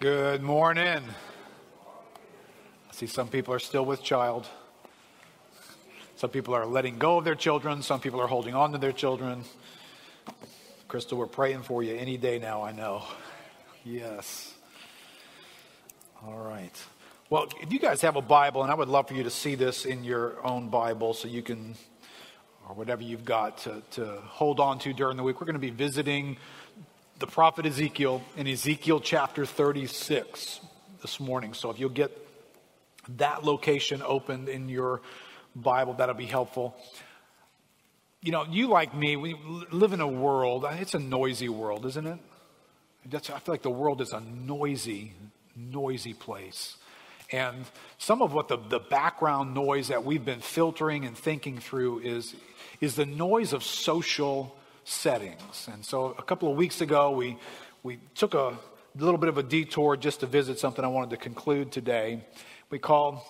[0.00, 1.02] Good morning.
[2.88, 4.46] I see some people are still with child.
[6.16, 7.82] Some people are letting go of their children.
[7.82, 9.44] Some people are holding on to their children.
[10.88, 13.04] Crystal, we're praying for you any day now, I know.
[13.84, 14.54] Yes.
[16.24, 16.82] All right.
[17.28, 19.54] Well, if you guys have a Bible, and I would love for you to see
[19.54, 21.74] this in your own Bible so you can,
[22.66, 25.60] or whatever you've got to, to hold on to during the week, we're going to
[25.60, 26.38] be visiting
[27.20, 30.60] the prophet Ezekiel in Ezekiel chapter 36
[31.02, 31.52] this morning.
[31.52, 32.16] So if you'll get
[33.18, 35.02] that location opened in your
[35.54, 36.74] Bible, that'll be helpful.
[38.22, 39.36] You know, you like me, we
[39.70, 42.18] live in a world, it's a noisy world, isn't it?
[43.04, 45.12] That's, I feel like the world is a noisy,
[45.54, 46.78] noisy place.
[47.30, 47.66] And
[47.98, 52.34] some of what the, the background noise that we've been filtering and thinking through is,
[52.80, 54.56] is the noise of social
[54.90, 55.68] settings.
[55.72, 57.36] And so a couple of weeks ago, we,
[57.82, 58.58] we took a
[58.96, 62.24] little bit of a detour just to visit something I wanted to conclude today.
[62.70, 63.20] We called,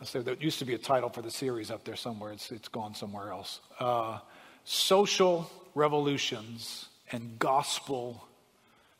[0.00, 2.50] I said there used to be a title for the series up there somewhere, it's,
[2.50, 3.60] it's gone somewhere else.
[3.78, 4.18] Uh,
[4.64, 8.26] Social Revolutions and Gospel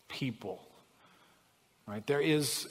[0.09, 0.67] People.
[1.87, 2.07] Right?
[2.07, 2.69] There is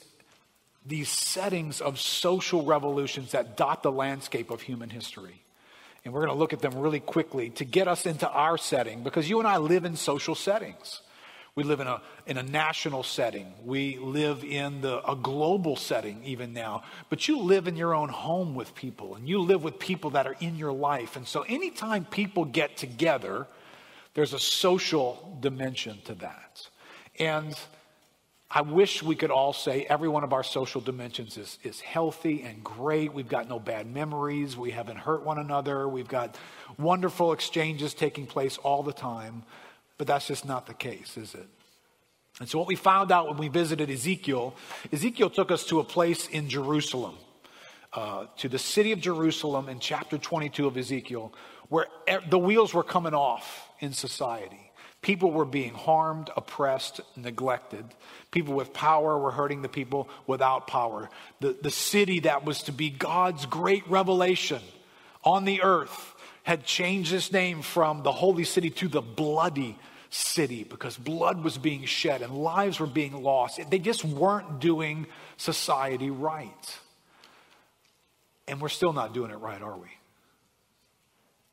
[0.86, 5.42] these settings of social revolutions that dot the landscape of human history.
[6.08, 9.04] And we're going to look at them really quickly to get us into our setting
[9.04, 11.02] because you and I live in social settings.
[11.54, 13.52] We live in a, in a national setting.
[13.66, 16.84] We live in the, a global setting even now.
[17.10, 20.26] But you live in your own home with people and you live with people that
[20.26, 21.18] are in your life.
[21.18, 23.46] And so anytime people get together,
[24.14, 26.70] there's a social dimension to that.
[27.20, 27.54] And
[28.50, 32.44] I wish we could all say every one of our social dimensions is, is healthy
[32.44, 33.14] and great.
[33.14, 34.56] We've got no bad memories.
[34.56, 35.88] We haven't hurt one another.
[35.88, 36.38] We've got
[36.78, 39.44] wonderful exchanges taking place all the time.
[39.98, 41.48] But that's just not the case, is it?
[42.40, 44.56] And so, what we found out when we visited Ezekiel,
[44.94, 47.16] Ezekiel took us to a place in Jerusalem,
[47.94, 51.34] uh, to the city of Jerusalem in chapter 22 of Ezekiel,
[51.70, 51.88] where
[52.30, 54.67] the wheels were coming off in society.
[55.08, 57.86] People were being harmed, oppressed, neglected.
[58.30, 61.10] People with power were hurting the people without power.
[61.40, 64.60] The, the city that was to be God's great revelation
[65.24, 66.14] on the earth
[66.44, 69.78] had changed its name from the holy city to the bloody
[70.10, 73.62] city because blood was being shed and lives were being lost.
[73.70, 75.08] They just weren't doing
[75.38, 76.80] society right.
[78.46, 79.88] And we're still not doing it right, are we?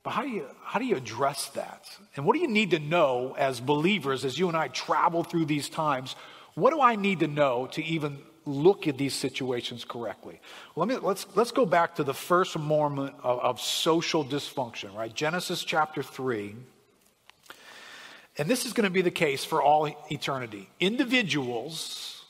[0.05, 1.89] But how do you how do you address that?
[2.15, 5.47] And what do you need to know as believers as you and I travel through
[5.47, 6.15] these times?
[6.55, 10.41] What do I need to know to even look at these situations correctly?
[10.77, 15.13] Let me let's let's go back to the first moment of, of social dysfunction, right?
[15.13, 16.55] Genesis chapter 3.
[18.37, 20.69] And this is going to be the case for all eternity.
[20.81, 22.27] Individuals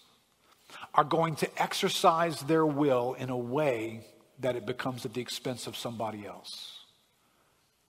[0.94, 4.04] are going to exercise their will in a way
[4.38, 6.73] that it becomes at the expense of somebody else.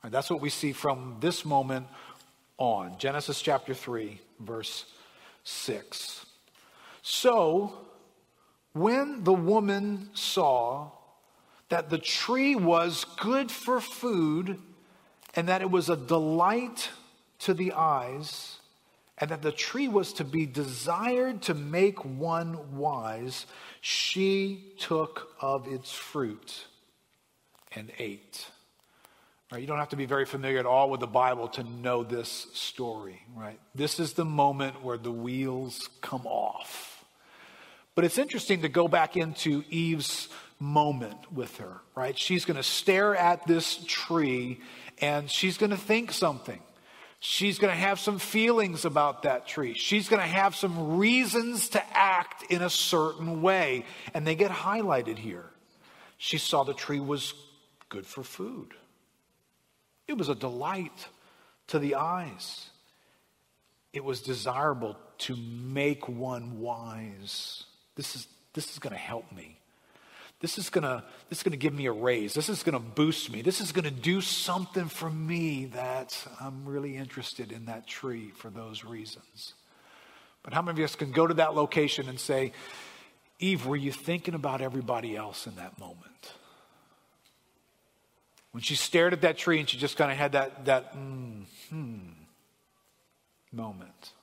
[0.06, 1.88] And that's what we see from this moment
[2.60, 2.96] on.
[3.00, 4.86] Genesis chapter 3, verse
[5.44, 6.28] 6.
[7.02, 7.74] So,
[8.74, 10.92] when the woman saw
[11.70, 14.60] that the tree was good for food
[15.34, 16.92] and that it was a delight
[17.40, 18.60] to the eyes,
[19.18, 23.48] and that the tree was to be desired to make one wise,
[23.82, 26.66] she took of its fruit
[27.72, 28.52] and ate.
[29.52, 29.62] Right?
[29.62, 32.48] You don't have to be very familiar at all with the Bible to know this
[32.54, 33.60] story, right?
[33.76, 37.06] This is the moment where the wheels come off.
[37.94, 40.30] But it's interesting to go back into Eve's
[40.60, 42.18] moment with her, right?
[42.18, 44.62] She's going to stare at this tree
[45.00, 46.62] and she's going to think something.
[47.20, 49.74] She's going to have some feelings about that tree.
[49.74, 53.86] She's going to have some reasons to act in a certain way.
[54.14, 55.46] And they get highlighted here.
[56.18, 57.34] She saw the tree was
[57.90, 58.74] good for food.
[60.08, 61.08] It was a delight
[61.68, 62.70] to the eyes.
[63.94, 67.64] It was desirable to make one wise.
[67.96, 69.59] This is, this is going to help me.
[70.41, 72.34] This is going to this is going to give me a raise.
[72.34, 73.41] This is going to boost me.
[73.41, 78.32] This is going to do something for me that I'm really interested in that tree
[78.35, 79.53] for those reasons.
[80.44, 82.52] But how many of us can go to that location and say,
[83.40, 86.34] Eve, were you thinking about everybody else in that moment?
[88.55, 91.43] When she stared at that tree and she just kind of had that, that mm,
[91.69, 91.97] hmm
[93.52, 94.13] moment.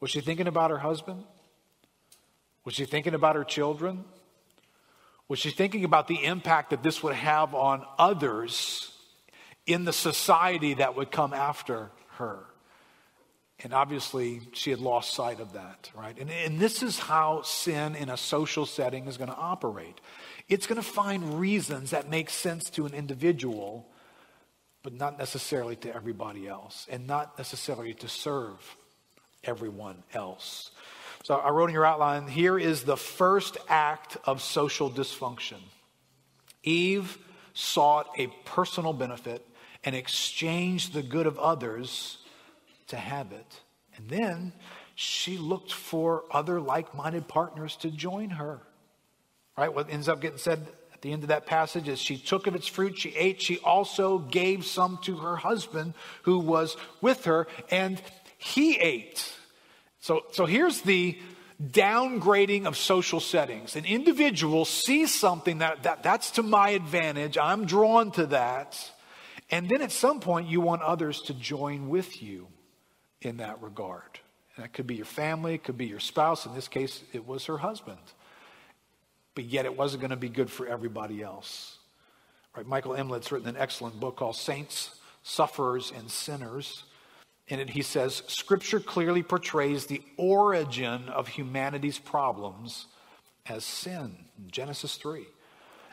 [0.00, 1.22] Was she thinking about her husband?
[2.64, 4.04] Was she thinking about her children?
[5.28, 8.90] Was she thinking about the impact that this would have on others
[9.66, 12.38] in the society that would come after her?
[13.62, 16.16] And obviously, she had lost sight of that, right?
[16.18, 20.00] And, and this is how sin in a social setting is going to operate.
[20.48, 23.88] It's going to find reasons that make sense to an individual,
[24.82, 28.76] but not necessarily to everybody else, and not necessarily to serve
[29.42, 30.70] everyone else.
[31.24, 35.58] So I wrote in your outline here is the first act of social dysfunction.
[36.62, 37.18] Eve
[37.52, 39.44] sought a personal benefit
[39.82, 42.18] and exchanged the good of others
[42.88, 43.60] to have it.
[43.96, 44.52] And then
[44.94, 48.60] she looked for other like minded partners to join her.
[49.56, 49.72] Right?
[49.72, 52.54] What ends up getting said at the end of that passage is she took of
[52.54, 57.46] its fruit, she ate, she also gave some to her husband who was with her,
[57.70, 58.00] and
[58.38, 59.32] he ate.
[60.00, 61.18] So, so here's the
[61.62, 63.76] downgrading of social settings.
[63.76, 68.78] An individual sees something that, that that's to my advantage, I'm drawn to that,
[69.50, 72.48] and then at some point you want others to join with you
[73.22, 74.20] in that regard.
[74.54, 76.46] And that could be your family, it could be your spouse.
[76.46, 77.98] In this case, it was her husband.
[79.36, 81.76] But yet it wasn't going to be good for everybody else.
[82.56, 82.66] Right?
[82.66, 86.82] Michael Emlet's written an excellent book called Saints, Sufferers, and Sinners.
[87.46, 92.86] In it, he says Scripture clearly portrays the origin of humanity's problems
[93.46, 94.16] as sin.
[94.50, 95.26] Genesis 3.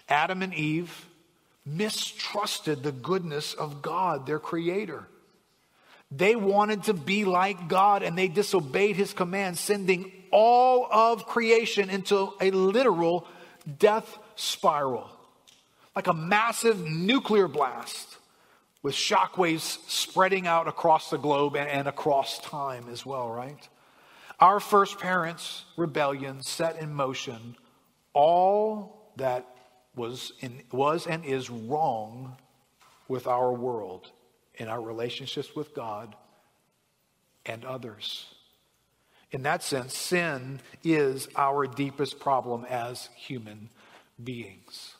[0.07, 1.05] Adam and Eve
[1.65, 5.05] mistrusted the goodness of God, their creator.
[6.11, 11.89] They wanted to be like God and they disobeyed his command, sending all of creation
[11.89, 13.27] into a literal
[13.80, 15.09] death spiral,
[15.95, 18.18] like a massive nuclear blast
[18.81, 23.69] with shockwaves spreading out across the globe and, and across time as well, right?
[24.39, 27.56] Our first parents' rebellion set in motion
[28.13, 29.45] all that
[29.95, 32.36] was, in, was and is wrong
[33.07, 34.12] with our world
[34.56, 36.15] in our relationships with God
[37.45, 38.32] and others.
[39.33, 43.69] In that sense, sin is our deepest problem as human
[44.24, 44.95] beings.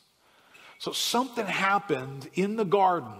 [0.78, 3.12] So something happened in the garden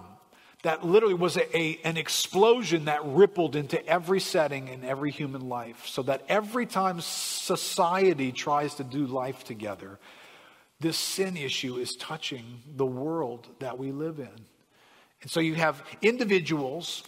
[0.63, 5.47] that literally was a, a, an explosion that rippled into every setting in every human
[5.47, 5.87] life.
[5.87, 9.99] So that every time society tries to do life together,
[10.81, 14.45] this sin issue is touching the world that we live in.
[15.21, 17.03] And so you have individuals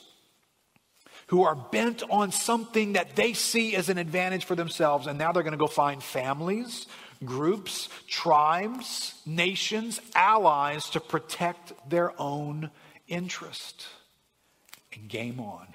[1.27, 5.31] who are bent on something that they see as an advantage for themselves, and now
[5.31, 6.87] they're going to go find families,
[7.23, 12.71] groups, tribes, nations, allies to protect their own
[13.07, 13.87] interest.
[14.93, 15.67] And game on.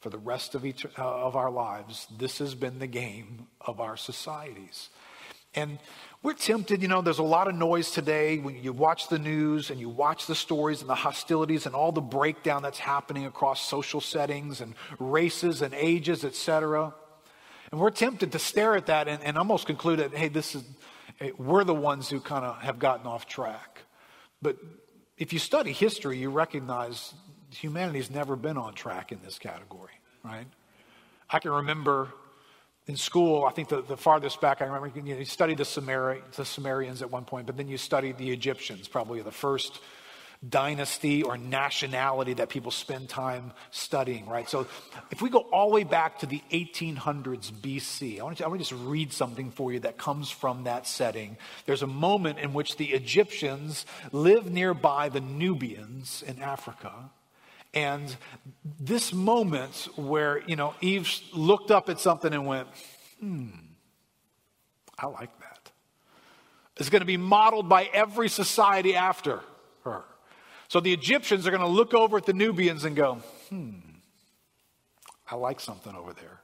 [0.00, 3.80] For the rest of, each, uh, of our lives, this has been the game of
[3.80, 4.88] our societies.
[5.54, 5.78] And
[6.22, 9.70] we're tempted, you know, there's a lot of noise today when you watch the news
[9.70, 13.66] and you watch the stories and the hostilities and all the breakdown that's happening across
[13.66, 16.92] social settings and races and ages, etc.
[17.70, 20.62] And we're tempted to stare at that and, and almost conclude that, hey, this is,
[21.38, 23.80] we're the ones who kind of have gotten off track.
[24.42, 24.58] But
[25.16, 27.14] if you study history, you recognize
[27.50, 29.92] humanity's never been on track in this category,
[30.22, 30.46] right?
[31.30, 32.08] I can remember
[32.90, 35.64] in school, I think the, the farthest back I remember, you, know, you studied the,
[35.64, 39.78] Sumeri, the Sumerians at one point, but then you studied the Egyptians, probably the first
[40.48, 44.48] dynasty or nationality that people spend time studying, right?
[44.48, 44.66] So
[45.12, 48.48] if we go all the way back to the 1800s BC, I want, to, I
[48.48, 51.36] want to just read something for you that comes from that setting.
[51.66, 57.10] There's a moment in which the Egyptians live nearby the Nubians in Africa.
[57.72, 58.14] And
[58.80, 62.68] this moment where, you know, Eve looked up at something and went,
[63.20, 63.50] hmm,
[64.98, 65.70] I like that,
[66.78, 69.40] is going to be modeled by every society after
[69.84, 70.02] her.
[70.68, 73.70] So the Egyptians are going to look over at the Nubians and go, hmm,
[75.30, 76.40] I like something over there.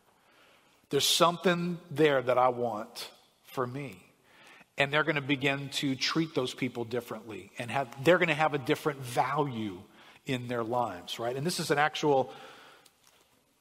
[0.90, 3.10] There's something there that I want
[3.42, 4.00] for me.
[4.78, 8.34] And they're going to begin to treat those people differently and have, they're going to
[8.34, 9.80] have a different value
[10.26, 11.36] in their lives, right?
[11.36, 12.32] And this is an actual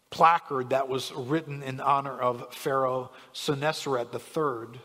[0.10, 4.80] placard that was written in honor of Pharaoh Senuseret III.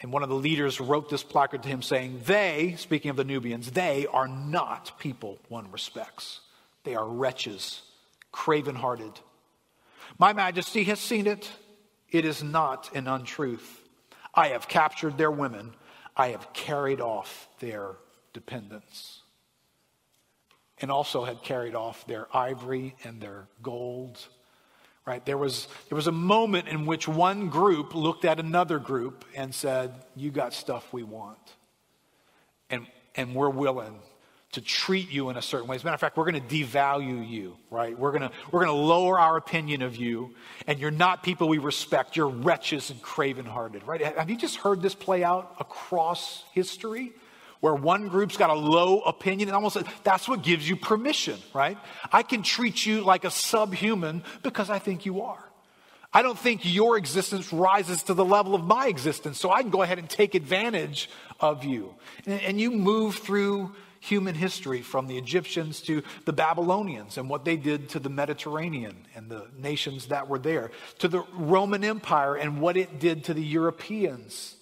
[0.00, 3.24] And one of the leaders wrote this placard to him saying, They, speaking of the
[3.24, 6.40] Nubians, they are not people one respects.
[6.84, 7.82] They are wretches,
[8.32, 9.12] craven hearted.
[10.18, 11.50] My majesty has seen it.
[12.10, 13.82] It is not an untruth.
[14.34, 15.72] I have captured their women,
[16.16, 17.96] I have carried off their
[18.32, 19.17] dependents
[20.80, 24.18] and also had carried off their ivory and their gold.
[25.06, 25.24] Right?
[25.24, 29.54] There was, there was a moment in which one group looked at another group and
[29.54, 31.38] said, You got stuff we want.
[32.68, 34.00] And, and we're willing
[34.52, 35.76] to treat you in a certain way.
[35.76, 37.98] As a matter of fact, we're going to devalue you, right?
[37.98, 40.34] We're going to, we're going to lower our opinion of you,
[40.66, 42.16] and you're not people we respect.
[42.16, 44.00] You're wretches and craven hearted, right?
[44.00, 47.12] Have you just heard this play out across history?
[47.60, 51.76] Where one group's got a low opinion, and almost that's what gives you permission, right?
[52.12, 55.44] I can treat you like a subhuman because I think you are.
[56.12, 59.70] I don't think your existence rises to the level of my existence, so I can
[59.70, 61.10] go ahead and take advantage
[61.40, 61.94] of you.
[62.26, 67.44] And, and you move through human history from the Egyptians to the Babylonians and what
[67.44, 72.36] they did to the Mediterranean and the nations that were there, to the Roman Empire
[72.36, 74.54] and what it did to the Europeans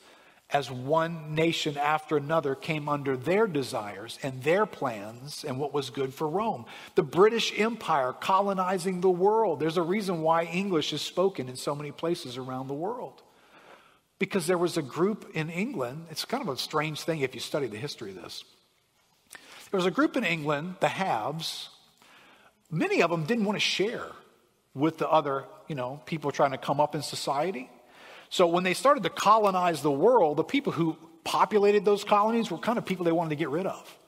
[0.51, 5.91] as one nation after another came under their desires and their plans and what was
[5.91, 6.67] good for Rome.
[6.95, 9.59] The British Empire colonizing the world.
[9.59, 13.23] There's a reason why English is spoken in so many places around the world.
[14.19, 17.41] Because there was a group in England, it's kind of a strange thing if you
[17.41, 18.45] study the history of this.
[19.71, 21.71] There was a group in England, the haves.
[22.71, 24.07] Many of them didn't want to share
[24.75, 27.69] with the other, you know, people trying to come up in society.
[28.31, 32.59] So when they started to colonize the world, the people who populated those colonies were
[32.59, 33.99] kind of people they wanted to get rid of.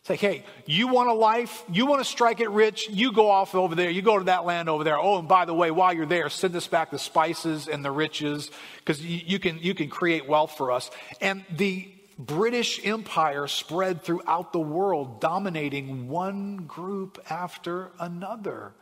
[0.00, 3.30] It's like, hey, you want a life, you want to strike it rich, you go
[3.30, 4.98] off over there, you go to that land over there.
[4.98, 7.90] Oh, and by the way, while you're there, send us back the spices and the
[7.90, 10.90] riches, because you, you, can you can create wealth for us.
[11.20, 11.86] And the
[12.18, 18.72] British Empire spread throughout the world, dominating one group after another.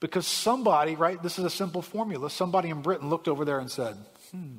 [0.00, 3.70] Because somebody, right, this is a simple formula, somebody in Britain looked over there and
[3.70, 3.96] said,
[4.30, 4.58] hmm,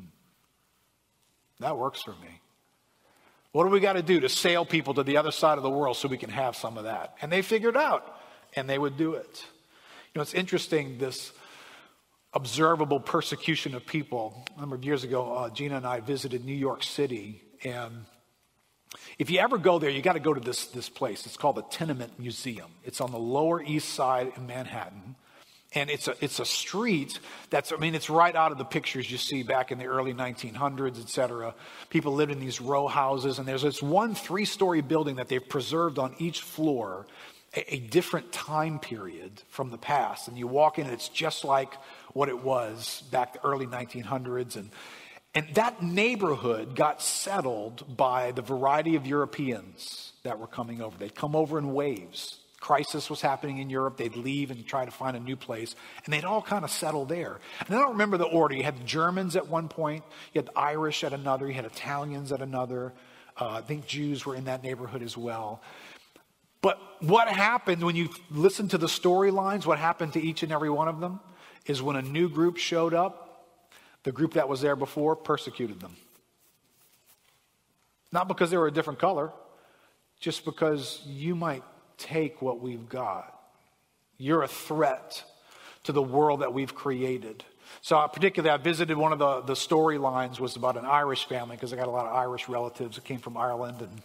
[1.60, 2.42] that works for me.
[3.52, 5.70] What do we got to do to sail people to the other side of the
[5.70, 7.16] world so we can have some of that?
[7.22, 8.20] And they figured out,
[8.56, 9.46] and they would do it.
[10.14, 11.32] You know, it's interesting, this
[12.34, 14.46] observable persecution of people.
[14.56, 18.06] A number of years ago, uh, Gina and I visited New York City, and
[19.18, 21.26] if you ever go there, you got to go to this, this place.
[21.26, 22.72] It's called the Tenement Museum.
[22.84, 25.16] It's on the Lower East Side in Manhattan.
[25.74, 27.20] And it's a, it's a street
[27.52, 30.14] that's, I mean, it's right out of the pictures you see back in the early
[30.14, 31.54] 1900s, et cetera.
[31.92, 35.48] People lived in these row houses, and there's this one three story building that they've
[35.48, 37.06] preserved on each floor,
[37.56, 40.28] a, a different time period from the past.
[40.28, 41.76] And you walk in, and it's just like
[42.14, 44.56] what it was back the early 1900s.
[44.56, 44.72] And,
[45.36, 50.98] and that neighborhood got settled by the variety of Europeans that were coming over.
[50.98, 54.92] They'd come over in waves crisis was happening in Europe, they'd leave and try to
[54.92, 55.76] find a new place,
[56.06, 57.40] and they'd all kind of settle there.
[57.66, 58.56] And I don't remember the order.
[58.56, 61.66] You had the Germans at one point, you had the Irish at another, you had
[61.66, 62.94] Italians at another.
[63.40, 65.62] Uh, I think Jews were in that neighborhood as well.
[66.62, 70.70] But what happened when you listen to the storylines, what happened to each and every
[70.70, 71.22] one of them,
[71.66, 73.26] is when a new group showed up,
[74.04, 75.96] the group that was there before persecuted them.
[78.12, 79.32] Not because they were a different color,
[80.20, 81.64] just because you might
[82.00, 83.40] take what we've got.
[84.18, 85.24] You're a threat
[85.84, 87.44] to the world that we've created.
[87.82, 91.56] So, uh, particularly, I visited one of the, the storylines was about an Irish family
[91.56, 93.82] because I got a lot of Irish relatives that came from Ireland.
[93.82, 94.02] And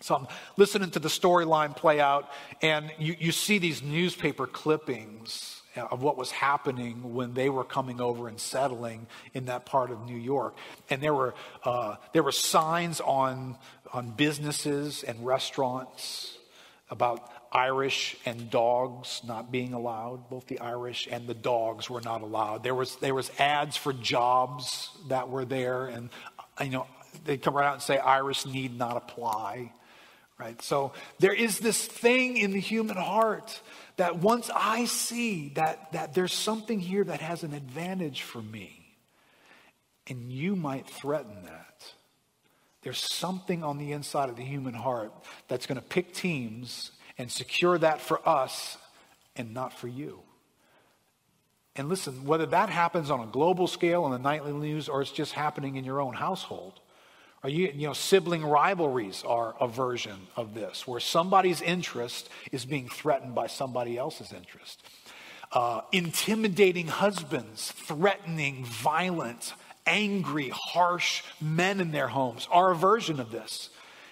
[0.00, 2.30] so I'm listening to the storyline play out,
[2.62, 8.00] and you, you see these newspaper clippings of what was happening when they were coming
[8.00, 10.54] over and settling in that part of New York.
[10.88, 11.34] And there were,
[11.64, 13.56] uh, there were signs on,
[13.92, 16.36] on businesses and restaurants
[16.90, 20.28] about Irish and dogs not being allowed.
[20.28, 22.62] Both the Irish and the dogs were not allowed.
[22.62, 26.10] There was there was ads for jobs that were there, and
[26.60, 26.86] you know
[27.24, 29.72] they come right out and say Irish need not apply.
[30.38, 30.60] Right?
[30.62, 33.60] So there is this thing in the human heart
[33.96, 38.96] that once I see that, that there's something here that has an advantage for me,
[40.06, 41.92] and you might threaten that.
[42.82, 45.12] There's something on the inside of the human heart
[45.48, 48.78] that's going to pick teams and secure that for us
[49.36, 50.20] and not for you.
[51.76, 55.12] And listen, whether that happens on a global scale in the nightly news or it's
[55.12, 56.80] just happening in your own household,
[57.42, 62.64] or you, you know, sibling rivalries are a version of this, where somebody's interest is
[62.64, 64.82] being threatened by somebody else's interest.
[65.52, 69.54] Uh, intimidating husbands, threatening, violent,
[69.90, 73.68] angry, harsh men in their homes are a version of this.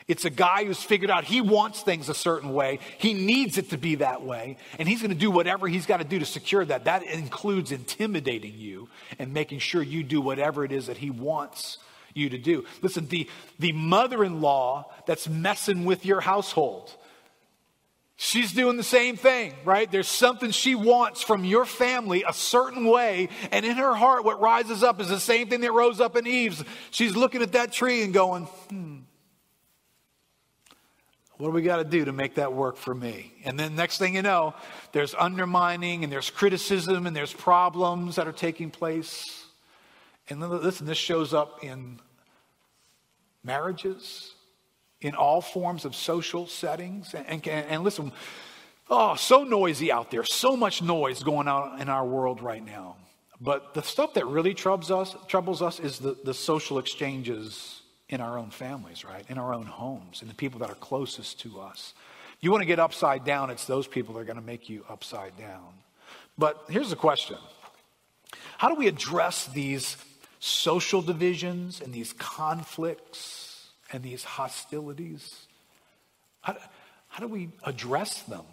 [0.09, 2.79] It's a guy who's figured out he wants things a certain way.
[2.97, 4.57] He needs it to be that way.
[4.79, 6.85] And he's going to do whatever he's got to do to secure that.
[6.85, 11.77] That includes intimidating you and making sure you do whatever it is that he wants
[12.15, 12.65] you to do.
[12.81, 16.91] Listen, the, the mother in law that's messing with your household,
[18.21, 19.89] She's doing the same thing, right?
[19.89, 24.41] There's something she wants from your family a certain way, and in her heart, what
[24.41, 26.65] rises up is the same thing that rose up in Eve's.
[26.91, 28.97] She's looking at that tree and going, hmm,
[31.37, 33.33] What do we got to do to make that work for me?
[33.45, 34.53] And then next thing you know,
[34.91, 39.47] there's undermining and there's criticism and there's problems that are taking place.
[40.29, 42.01] And listen, this shows up in
[43.45, 44.35] marriages,
[45.01, 47.15] in all forms of social settings.
[47.15, 48.13] And, and, and listen,
[48.91, 52.97] oh, so noisy out there, so much noise going on in our world right now.
[53.41, 58.21] But the stuff that really troubles us, troubles us is the, the social exchanges in
[58.21, 59.25] our own families, right?
[59.29, 61.95] In our own homes, and the people that are closest to us.
[62.41, 64.85] You want to get upside down, it's those people that are going to make you
[64.89, 65.75] upside down.
[66.37, 67.37] But here's the question
[68.57, 69.97] How do we address these
[70.41, 73.48] social divisions and these conflicts
[73.93, 75.47] and these hostilities?
[76.41, 76.57] How,
[77.09, 78.45] how do we address them?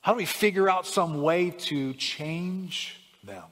[0.00, 3.44] How do we figure out some way to change them?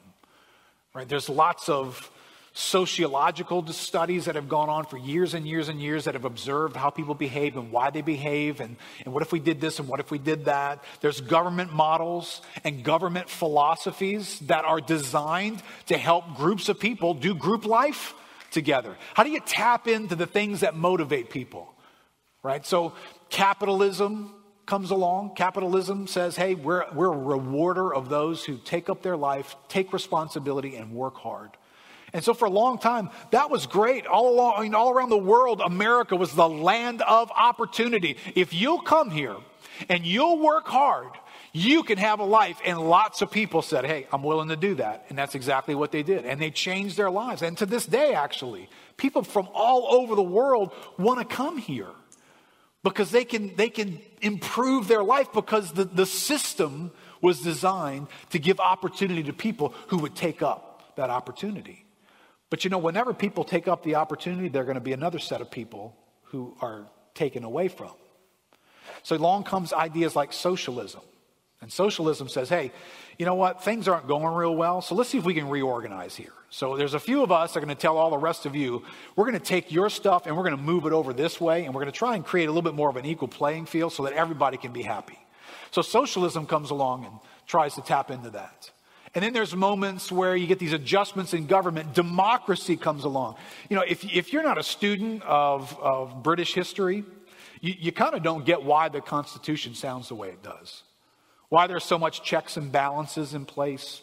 [0.93, 1.07] Right?
[1.07, 2.09] There's lots of
[2.57, 6.75] sociological studies that have gone on for years and years and years that have observed
[6.75, 9.87] how people behave and why they behave and, and what if we did this and
[9.87, 10.83] what if we did that.
[11.01, 17.35] There's government models and government philosophies that are designed to help groups of people do
[17.35, 18.15] group life
[18.51, 18.95] together.
[19.13, 21.73] How do you tap into the things that motivate people?
[22.43, 22.65] Right?
[22.65, 22.93] So
[23.29, 24.33] capitalism
[24.65, 25.35] comes along.
[25.35, 29.93] Capitalism says, hey, we're, we're a rewarder of those who take up their life, take
[29.93, 31.51] responsibility, and work hard.
[32.13, 34.05] And so for a long time, that was great.
[34.07, 38.17] All along, I mean, all around the world, America was the land of opportunity.
[38.35, 39.35] If you'll come here
[39.89, 41.09] and you'll work hard,
[41.57, 42.59] you can have a life.
[42.63, 45.05] And lots of people said, Hey, I'm willing to do that.
[45.09, 46.25] And that's exactly what they did.
[46.25, 47.41] And they changed their lives.
[47.41, 51.89] And to this day, actually, people from all over the world want to come here
[52.83, 58.39] because they can, they can improve their life because the, the system was designed to
[58.39, 61.85] give opportunity to people who would take up that opportunity.
[62.49, 65.19] But you know, whenever people take up the opportunity, there are going to be another
[65.19, 67.91] set of people who are taken away from.
[69.03, 71.01] So along comes ideas like socialism.
[71.61, 72.71] And socialism says, hey,
[73.17, 73.63] you know what?
[73.63, 76.33] Things aren't going real well, so let's see if we can reorganize here.
[76.49, 78.55] So there's a few of us that are going to tell all the rest of
[78.55, 78.83] you,
[79.15, 81.65] we're going to take your stuff and we're going to move it over this way,
[81.65, 83.65] and we're going to try and create a little bit more of an equal playing
[83.65, 85.17] field so that everybody can be happy.
[85.71, 87.13] So socialism comes along and
[87.47, 88.71] tries to tap into that.
[89.15, 91.95] And then there's moments where you get these adjustments in government.
[91.95, 93.35] Democracy comes along.
[93.67, 97.03] You know, if, if you're not a student of, of British history,
[97.61, 100.83] you, you kind of don't get why the Constitution sounds the way it does.
[101.49, 104.01] Why there's so much checks and balances in place.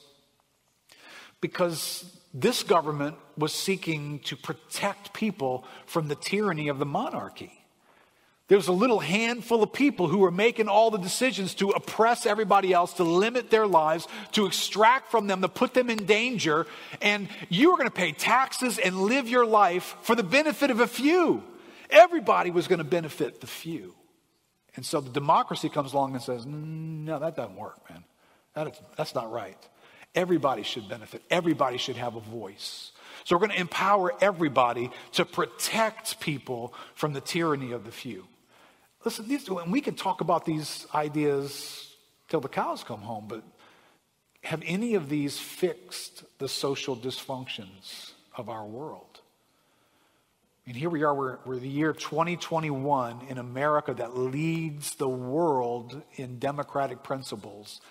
[1.40, 7.52] Because this government was seeking to protect people from the tyranny of the monarchy.
[8.48, 12.26] There was a little handful of people who were making all the decisions to oppress
[12.26, 16.66] everybody else, to limit their lives, to extract from them, to put them in danger.
[17.00, 20.80] And you were going to pay taxes and live your life for the benefit of
[20.80, 21.42] a few.
[21.88, 23.94] Everybody was going to benefit the few.
[24.76, 28.04] And so the democracy comes along and says, no, that doesn't work, man.
[28.54, 29.58] That is, that's not right.
[30.14, 32.92] Everybody should benefit, everybody should have a voice.
[33.24, 38.26] So we're going to empower everybody to protect people from the tyranny of the few.
[39.04, 41.94] Listen, these, and we can talk about these ideas
[42.28, 43.42] till the cows come home, but
[44.42, 49.13] have any of these fixed the social dysfunctions of our world?
[50.66, 56.00] And here we are, we're, we're the year 2021 in America that leads the world
[56.14, 57.82] in democratic principles.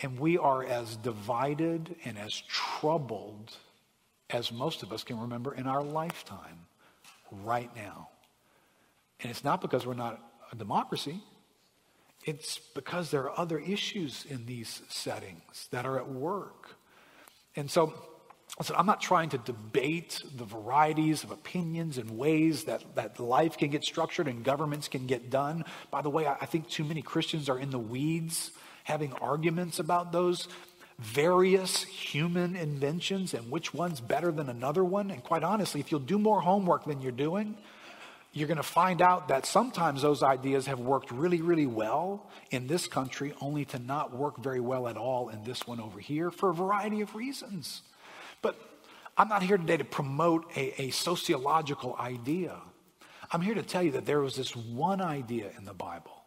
[0.00, 3.56] And we are as divided and as troubled
[4.30, 6.66] as most of us can remember in our lifetime
[7.44, 8.08] right now.
[9.20, 10.20] And it's not because we're not
[10.52, 11.20] a democracy.
[12.24, 16.76] It's because there are other issues in these settings that are at work.
[17.56, 17.94] And so,
[18.58, 23.56] listen, I'm not trying to debate the varieties of opinions and ways that, that life
[23.56, 25.64] can get structured and governments can get done.
[25.90, 28.50] By the way, I, I think too many Christians are in the weeds
[28.84, 30.48] having arguments about those
[30.98, 35.10] various human inventions and which one's better than another one.
[35.10, 37.56] And quite honestly, if you'll do more homework than you're doing,
[38.32, 42.66] you're going to find out that sometimes those ideas have worked really, really well in
[42.66, 46.30] this country, only to not work very well at all in this one over here
[46.30, 47.82] for a variety of reasons.
[48.42, 48.56] But
[49.16, 52.56] I'm not here today to promote a, a sociological idea.
[53.30, 56.24] I'm here to tell you that there was this one idea in the Bible,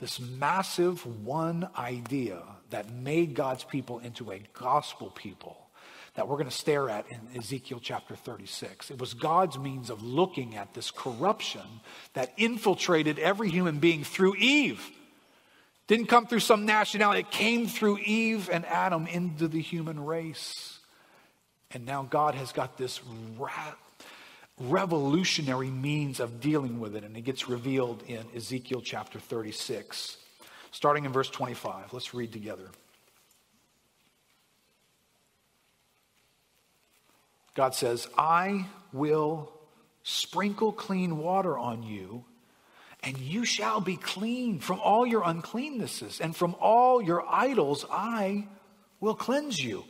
[0.00, 5.68] this massive one idea that made God's people into a gospel people
[6.18, 8.90] that we're going to stare at in Ezekiel chapter 36.
[8.90, 11.62] It was God's means of looking at this corruption
[12.14, 14.84] that infiltrated every human being through Eve.
[15.86, 20.77] Didn't come through some nationality, it came through Eve and Adam into the human race.
[21.72, 23.00] And now God has got this
[24.58, 30.16] revolutionary means of dealing with it, and it gets revealed in Ezekiel chapter 36,
[30.70, 31.92] starting in verse 25.
[31.92, 32.68] Let's read together.
[37.54, 39.52] God says, I will
[40.04, 42.24] sprinkle clean water on you,
[43.02, 48.48] and you shall be clean from all your uncleannesses, and from all your idols I
[49.00, 49.84] will cleanse you.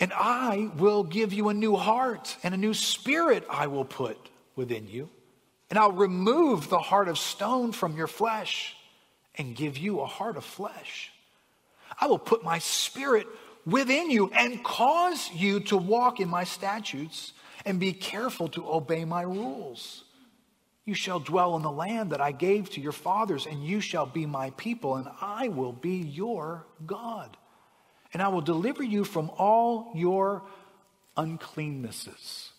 [0.00, 4.18] And I will give you a new heart, and a new spirit I will put
[4.56, 5.08] within you.
[5.70, 8.76] And I'll remove the heart of stone from your flesh
[9.36, 11.10] and give you a heart of flesh.
[12.00, 13.26] I will put my spirit
[13.64, 17.32] within you and cause you to walk in my statutes
[17.64, 20.04] and be careful to obey my rules.
[20.84, 24.06] You shall dwell in the land that I gave to your fathers, and you shall
[24.06, 27.36] be my people, and I will be your God.
[28.12, 30.42] And I will deliver you from all your
[31.16, 32.50] uncleannesses.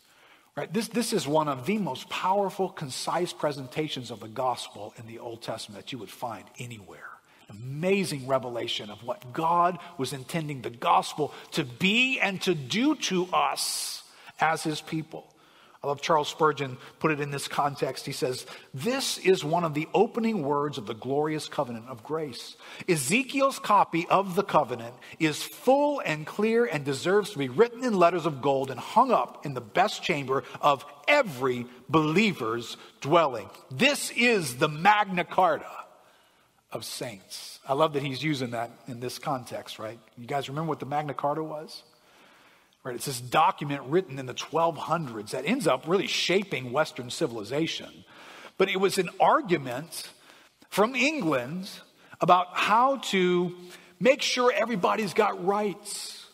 [0.55, 0.71] Right?
[0.71, 5.19] This, this is one of the most powerful, concise presentations of the gospel in the
[5.19, 7.13] Old Testament that you would find anywhere
[7.49, 13.27] amazing revelation of what God was intending the gospel to be and to do to
[13.33, 14.03] us
[14.39, 15.32] as his people.
[15.83, 18.05] I love Charles Spurgeon put it in this context.
[18.05, 22.55] He says, This is one of the opening words of the glorious covenant of grace.
[22.87, 27.99] Ezekiel's copy of the covenant is full and clear and deserves to be written in
[27.99, 33.49] letters of gold and hung up in the best chamber of every believer's dwelling.
[33.69, 35.65] This is the Magna Carta
[36.71, 37.59] of saints.
[37.67, 39.99] I love that he's using that in this context, right?
[40.17, 41.83] You guys remember what the Magna Carta was?
[42.83, 48.03] Right, it's this document written in the 1200s that ends up really shaping Western civilization.
[48.57, 50.09] But it was an argument
[50.69, 51.69] from England
[52.19, 53.55] about how to
[53.99, 56.25] make sure everybody's got rights,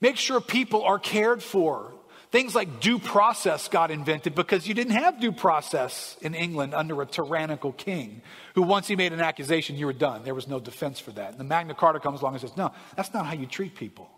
[0.00, 1.92] make sure people are cared for,
[2.30, 7.02] Things like due process got invented because you didn't have due process in England under
[7.02, 8.22] a tyrannical king
[8.54, 10.22] who, once he made an accusation, you were done.
[10.22, 11.32] There was no defense for that.
[11.32, 14.08] And the Magna Carta comes along and says, no, that's not how you treat people.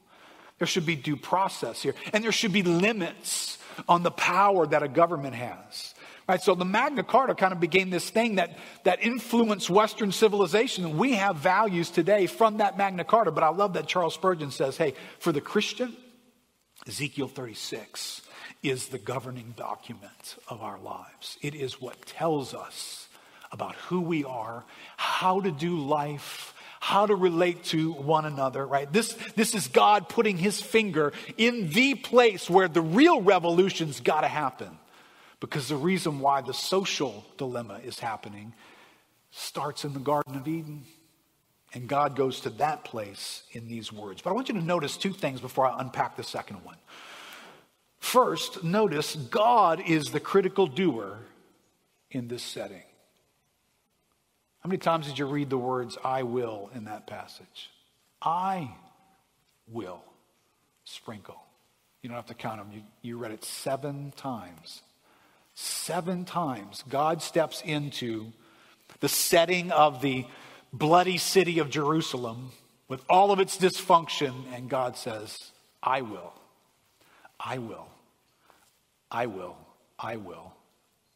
[0.62, 1.96] There should be due process here.
[2.12, 5.92] And there should be limits on the power that a government has.
[6.28, 10.98] Right, so the Magna Carta kind of became this thing that, that influenced Western civilization.
[10.98, 14.76] We have values today from that Magna Carta, but I love that Charles Spurgeon says,
[14.76, 15.96] hey, for the Christian,
[16.86, 18.22] Ezekiel 36
[18.62, 21.38] is the governing document of our lives.
[21.42, 23.08] It is what tells us
[23.50, 24.64] about who we are,
[24.96, 26.51] how to do life,
[26.82, 28.92] how to relate to one another, right?
[28.92, 34.22] This, this is God putting his finger in the place where the real revolution's got
[34.22, 34.76] to happen.
[35.38, 38.52] Because the reason why the social dilemma is happening
[39.30, 40.82] starts in the Garden of Eden.
[41.72, 44.20] And God goes to that place in these words.
[44.20, 46.78] But I want you to notice two things before I unpack the second one.
[48.00, 51.20] First, notice God is the critical doer
[52.10, 52.82] in this setting.
[54.62, 57.70] How many times did you read the words, I will, in that passage?
[58.20, 58.72] I
[59.66, 60.02] will
[60.84, 61.42] sprinkle.
[62.00, 62.70] You don't have to count them.
[62.72, 64.82] You, you read it seven times.
[65.54, 68.32] Seven times, God steps into
[69.00, 70.26] the setting of the
[70.72, 72.52] bloody city of Jerusalem
[72.88, 75.36] with all of its dysfunction, and God says,
[75.82, 76.32] I will,
[77.38, 77.88] I will,
[79.10, 79.56] I will,
[79.98, 80.52] I will,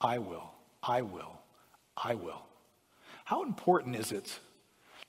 [0.01, 0.51] I will,
[0.83, 1.33] I will,
[1.97, 2.46] I will.
[3.27, 4.39] How important is it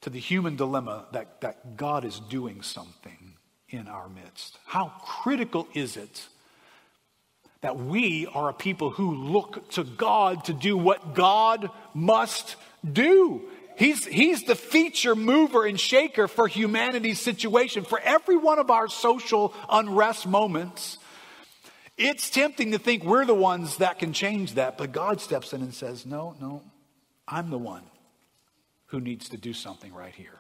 [0.02, 3.36] to the human dilemma that, that God is doing something
[3.70, 4.58] in our midst?
[4.66, 6.28] How critical is it
[7.62, 12.56] that we are a people who look to God to do what God must
[12.92, 13.44] do?
[13.76, 18.88] He's, he's the feature mover and shaker for humanity's situation, for every one of our
[18.88, 20.98] social unrest moments.
[21.98, 25.62] It's tempting to think we're the ones that can change that, but God steps in
[25.62, 26.64] and says, No, no,
[27.28, 27.84] I'm the one
[28.88, 30.40] who needs to do something right here.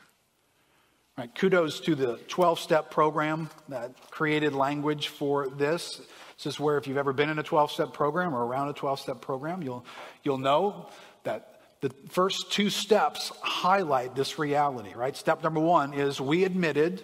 [1.17, 5.99] Right, kudos to the 12 step program that created language for this.
[6.37, 8.73] This is where, if you've ever been in a 12 step program or around a
[8.73, 9.83] 12 step program, you'll,
[10.21, 10.89] you'll know
[11.23, 15.15] that the first two steps highlight this reality, right?
[15.15, 17.01] Step number one is we admitted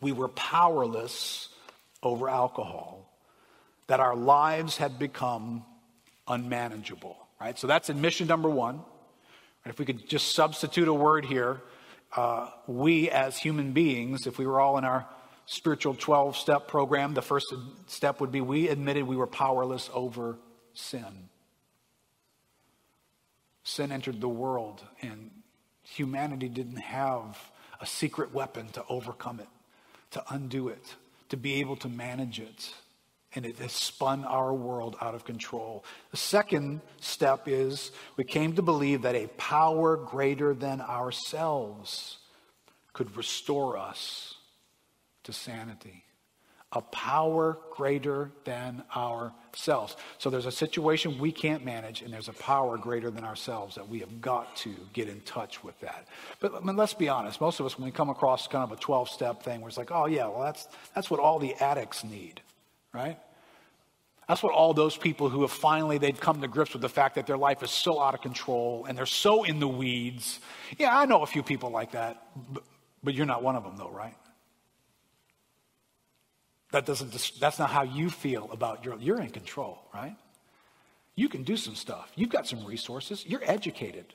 [0.00, 1.48] we were powerless
[2.02, 3.08] over alcohol,
[3.86, 5.64] that our lives had become
[6.26, 7.58] unmanageable, right?
[7.58, 8.80] So that's admission number one.
[9.64, 11.60] If we could just substitute a word here,
[12.16, 15.06] uh, we as human beings, if we were all in our
[15.46, 17.52] spiritual 12 step program, the first
[17.86, 20.36] step would be we admitted we were powerless over
[20.74, 21.28] sin.
[23.64, 25.30] Sin entered the world, and
[25.82, 27.38] humanity didn't have
[27.80, 29.48] a secret weapon to overcome it,
[30.10, 30.96] to undo it,
[31.28, 32.74] to be able to manage it.
[33.34, 35.84] And it has spun our world out of control.
[36.10, 42.18] The second step is we came to believe that a power greater than ourselves
[42.92, 44.34] could restore us
[45.24, 46.04] to sanity.
[46.74, 49.94] A power greater than ourselves.
[50.16, 53.88] So there's a situation we can't manage, and there's a power greater than ourselves that
[53.88, 56.08] we have got to get in touch with that.
[56.40, 57.42] But I mean, let's be honest.
[57.42, 59.90] Most of us, when we come across kind of a 12 step thing, we're like,
[59.90, 62.40] oh, yeah, well, that's, that's what all the addicts need
[62.92, 63.18] right?
[64.28, 67.16] That's what all those people who have finally they've come to grips with the fact
[67.16, 70.40] that their life is so out of control and they're so in the weeds.
[70.78, 72.62] Yeah, I know a few people like that, but,
[73.02, 74.16] but you're not one of them though, right?
[76.70, 80.16] That doesn't that's not how you feel about your you're in control, right?
[81.14, 82.10] You can do some stuff.
[82.14, 83.26] You've got some resources.
[83.26, 84.06] You're educated.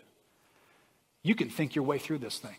[1.21, 2.55] You can think your way through this thing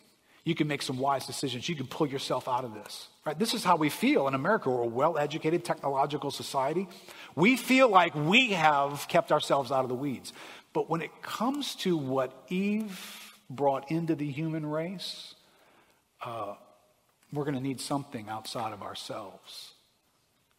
[0.48, 1.68] you can make some wise decisions.
[1.68, 3.08] You can pull yourself out of this.
[3.28, 3.38] Right?
[3.38, 4.70] This is how we feel in America.
[4.70, 6.88] We're a well-educated technological society.
[7.34, 10.32] We feel like we have kept ourselves out of the weeds.
[10.72, 15.34] But when it comes to what Eve brought into the human race,
[16.24, 16.54] uh,
[17.30, 19.74] we're going to need something outside of ourselves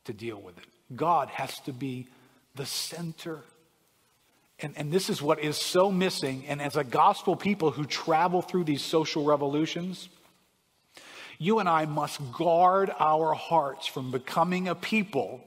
[0.06, 0.66] to deal with it.
[0.96, 2.08] God has to be
[2.54, 3.40] the center
[4.62, 6.44] and, and this is what is so missing.
[6.50, 10.10] And as a gospel people who travel through these social revolutions,
[11.40, 15.42] you and I must guard our hearts from becoming a people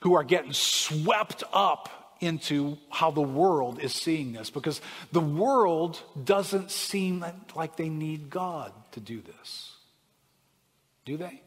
[0.00, 6.00] who are getting swept up into how the world is seeing this because the world
[6.24, 7.24] doesn't seem
[7.56, 9.72] like they need God to do this.
[11.04, 11.42] Do they?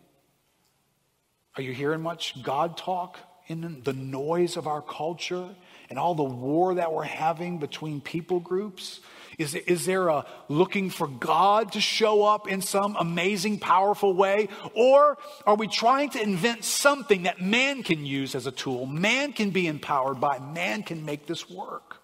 [1.56, 5.48] Are you hearing much God talk in the noise of our culture
[5.90, 9.00] and all the war that we're having between people groups?
[9.38, 14.48] Is, is there a looking for God to show up in some amazing, powerful way?
[14.74, 18.86] Or are we trying to invent something that man can use as a tool?
[18.86, 22.02] Man can be empowered by, man can make this work.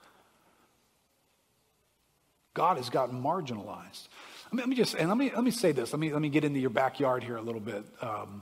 [2.54, 4.10] God has gotten marginalized.
[4.52, 5.94] let me just, and let me, let me say this.
[5.94, 7.86] Let me, let me get into your backyard here a little bit.
[8.02, 8.42] Um,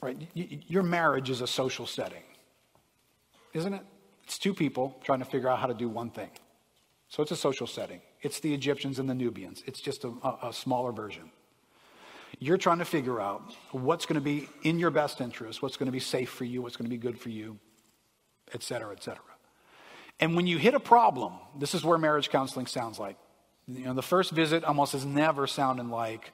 [0.00, 0.16] right?
[0.34, 2.22] Your marriage is a social setting,
[3.52, 3.82] isn't it?
[4.32, 6.30] It's two people trying to figure out how to do one thing.
[7.10, 8.00] So it's a social setting.
[8.22, 9.62] It's the Egyptians and the Nubians.
[9.66, 11.30] It's just a, a smaller version.
[12.38, 13.42] You're trying to figure out
[13.72, 16.62] what's going to be in your best interest, what's going to be safe for you,
[16.62, 17.58] what's going to be good for you,
[18.54, 19.20] et cetera, et cetera.
[20.18, 23.18] And when you hit a problem, this is where marriage counseling sounds like.
[23.68, 26.32] You know, the first visit almost is never sounding like,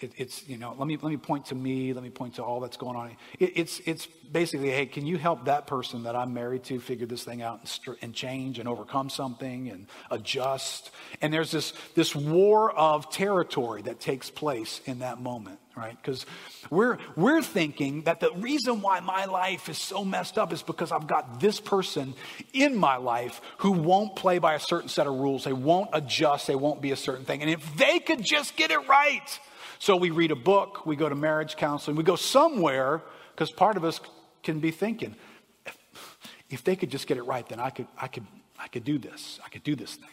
[0.00, 2.42] it, it's, you know, let me, let me point to me, let me point to
[2.42, 3.16] all that's going on.
[3.38, 7.06] It, it's, it's basically, hey, can you help that person that I'm married to figure
[7.06, 10.90] this thing out and, and change and overcome something and adjust?
[11.20, 15.96] And there's this, this war of territory that takes place in that moment, right?
[15.96, 16.24] Because
[16.70, 20.92] we're, we're thinking that the reason why my life is so messed up is because
[20.92, 22.14] I've got this person
[22.52, 25.44] in my life who won't play by a certain set of rules.
[25.44, 26.46] They won't adjust.
[26.46, 27.42] They won't be a certain thing.
[27.42, 29.40] And if they could just get it right,
[29.80, 33.00] so we read a book, we go to marriage counseling, we go somewhere
[33.34, 33.98] because part of us
[34.42, 35.16] can be thinking,
[35.64, 36.18] if,
[36.50, 38.26] if they could just get it right, then I could, I could,
[38.58, 39.40] I could do this.
[39.42, 40.10] I could do this thing.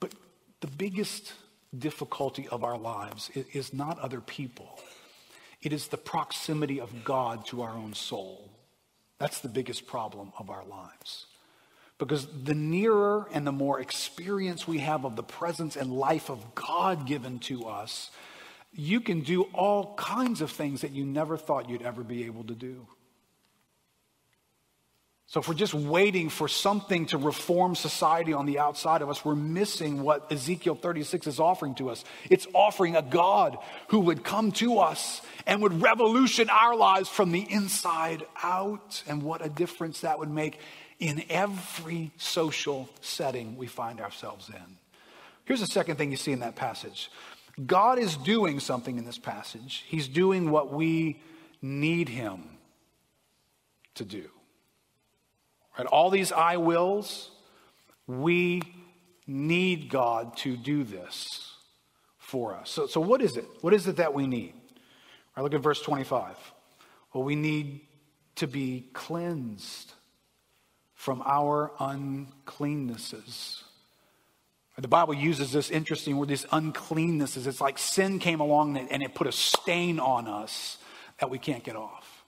[0.00, 0.14] But
[0.60, 1.34] the biggest
[1.78, 4.80] difficulty of our lives is not other people.
[5.60, 8.50] It is the proximity of God to our own soul.
[9.18, 11.26] That's the biggest problem of our lives.
[12.00, 16.54] Because the nearer and the more experience we have of the presence and life of
[16.54, 18.10] God given to us,
[18.72, 22.44] you can do all kinds of things that you never thought you'd ever be able
[22.44, 22.86] to do.
[25.26, 29.22] So, if we're just waiting for something to reform society on the outside of us,
[29.22, 32.02] we're missing what Ezekiel 36 is offering to us.
[32.30, 33.58] It's offering a God
[33.88, 39.04] who would come to us and would revolution our lives from the inside out.
[39.06, 40.58] And what a difference that would make
[41.00, 44.76] in every social setting we find ourselves in.
[45.46, 47.10] Here's the second thing you see in that passage
[47.66, 51.20] God is doing something in this passage, He's doing what we
[51.60, 52.44] need Him
[53.94, 54.28] to do.
[55.76, 55.86] Right?
[55.86, 57.30] All these I wills,
[58.06, 58.62] we
[59.26, 61.26] need God to do this
[62.18, 62.70] for us.
[62.70, 63.46] So, so what is it?
[63.60, 64.54] What is it that we need?
[65.36, 66.36] Right, look at verse 25.
[67.12, 67.80] Well, we need
[68.36, 69.94] to be cleansed
[71.00, 73.62] from our uncleannesses.
[74.76, 77.46] The Bible uses this interesting word, these uncleannesses.
[77.46, 80.76] It's like sin came along and it put a stain on us
[81.18, 82.19] that we can't get off.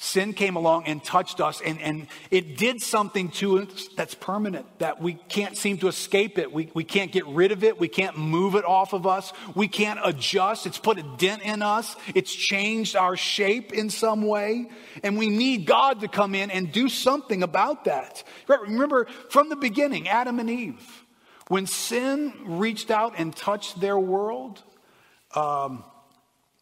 [0.00, 4.64] Sin came along and touched us, and, and it did something to us that's permanent,
[4.78, 6.52] that we can't seem to escape it.
[6.52, 7.80] We, we can't get rid of it.
[7.80, 9.32] We can't move it off of us.
[9.56, 10.66] We can't adjust.
[10.66, 11.96] It's put a dent in us.
[12.14, 14.70] It's changed our shape in some way.
[15.02, 18.22] And we need God to come in and do something about that.
[18.46, 21.04] Remember, from the beginning, Adam and Eve,
[21.48, 24.62] when sin reached out and touched their world,
[25.34, 25.82] um,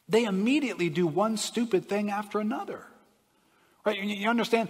[0.09, 2.83] they immediately do one stupid thing after another.
[3.87, 4.03] Right?
[4.03, 4.69] You understand?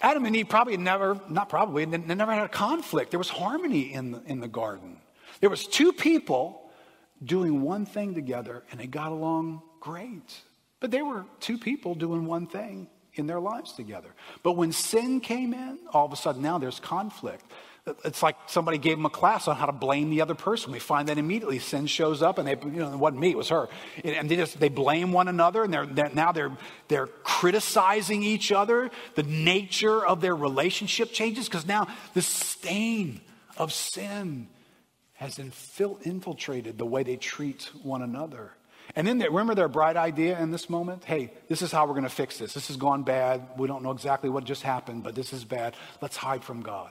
[0.00, 3.12] Adam and Eve probably never, not probably, they never had a conflict.
[3.12, 4.98] There was harmony in the, in the garden.
[5.40, 6.68] There was two people
[7.24, 10.36] doing one thing together and they got along great.
[10.80, 14.10] But they were two people doing one thing in their lives together.
[14.42, 17.44] But when sin came in, all of a sudden now there's conflict.
[18.04, 20.72] It's like somebody gave them a class on how to blame the other person.
[20.72, 23.36] We find that immediately sin shows up, and they, you know, it wasn't me, it
[23.36, 23.68] was her.
[24.04, 26.52] And they just they blame one another, and they're, they're, now they're
[26.88, 28.90] they're criticizing each other.
[29.14, 33.20] The nature of their relationship changes because now the stain
[33.56, 34.48] of sin
[35.14, 38.52] has infiltrated the way they treat one another.
[38.94, 41.04] And then they, remember their bright idea in this moment?
[41.04, 42.54] Hey, this is how we're going to fix this.
[42.54, 43.42] This has gone bad.
[43.56, 45.74] We don't know exactly what just happened, but this is bad.
[46.00, 46.90] Let's hide from God.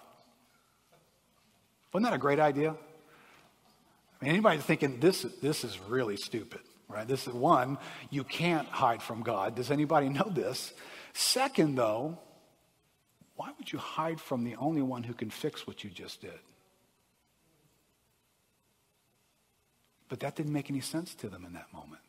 [1.98, 2.70] Wasn't that a great idea?
[2.70, 7.08] I mean, anybody thinking this, this is really stupid, right?
[7.08, 7.80] This is one,
[8.12, 9.56] you can't hide from God.
[9.56, 10.76] Does anybody know this?
[11.14, 12.20] Second, though,
[13.36, 16.38] why would you hide from the only one who can fix what you just did?
[20.08, 22.04] But that didn't make any sense to them in that moment.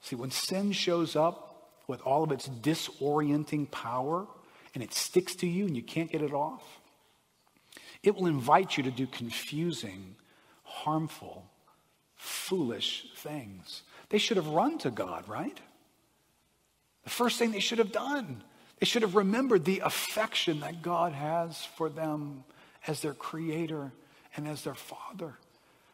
[0.00, 4.26] See, when sin shows up with all of its disorienting power
[4.74, 6.62] and it sticks to you and you can't get it off,
[8.04, 10.14] it will invite you to do confusing,
[10.62, 11.44] harmful,
[12.16, 13.82] foolish things.
[14.10, 15.58] They should have run to God, right?
[17.04, 18.44] The first thing they should have done,
[18.78, 22.44] they should have remembered the affection that God has for them
[22.86, 23.92] as their creator
[24.36, 25.38] and as their father.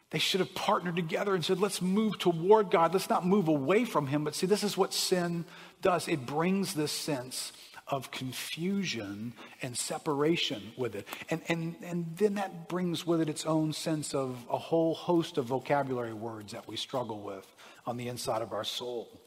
[0.09, 2.91] They should have partnered together and said, let's move toward God.
[2.93, 4.25] Let's not move away from Him.
[4.25, 5.45] But see, this is what sin
[5.81, 7.53] does it brings this sense
[7.87, 11.07] of confusion and separation with it.
[11.29, 15.37] And, and, and then that brings with it its own sense of a whole host
[15.37, 17.45] of vocabulary words that we struggle with
[17.85, 19.21] on the inside of our soul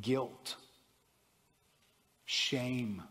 [0.00, 0.56] guilt,
[2.24, 3.02] shame,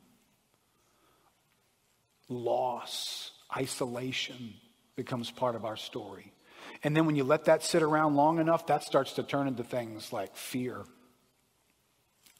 [2.27, 4.55] loss, isolation
[4.95, 6.33] becomes part of our story.
[6.83, 9.63] And then when you let that sit around long enough, that starts to turn into
[9.63, 10.83] things like fear,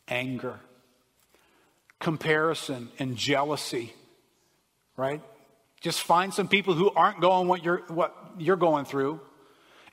[0.08, 0.60] anger,
[1.99, 3.93] comparison and jealousy,
[4.97, 5.21] right?
[5.81, 9.19] Just find some people who aren't going what you're, what you're going through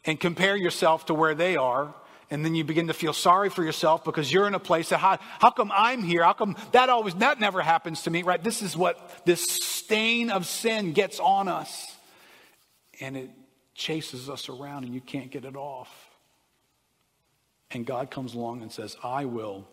[0.05, 1.95] and compare yourself to where they are.
[2.31, 4.99] And then you begin to feel sorry for yourself because you're in a place that,
[4.99, 6.25] how, how come I'm here?
[6.25, 8.43] How come that always, that never happens to me, right?
[8.43, 11.95] This is what this stain of sin gets on us.
[13.01, 13.31] And it
[13.75, 15.91] chases us around and you can't get it off.
[17.71, 19.67] And God comes along and says, I will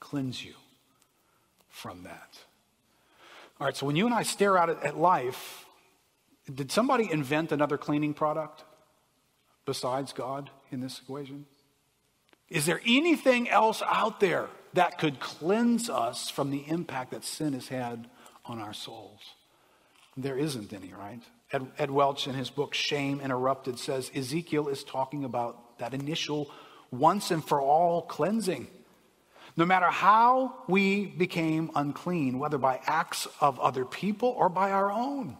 [0.00, 0.54] cleanse you
[1.72, 2.38] from that.
[3.58, 5.64] All right, so when you and I stare out at, at life,
[6.52, 8.62] did somebody invent another cleaning product
[9.64, 11.46] besides God in this equation?
[12.48, 17.54] Is there anything else out there that could cleanse us from the impact that sin
[17.54, 18.08] has had
[18.44, 19.20] on our souls?
[20.16, 21.22] There isn't any, right?
[21.52, 26.50] Ed, Ed, Welch, in his book Shame Interrupted, says Ezekiel is talking about that initial
[26.90, 28.68] once and for all cleansing.
[29.56, 34.90] No matter how we became unclean, whether by acts of other people or by our
[34.90, 35.36] own,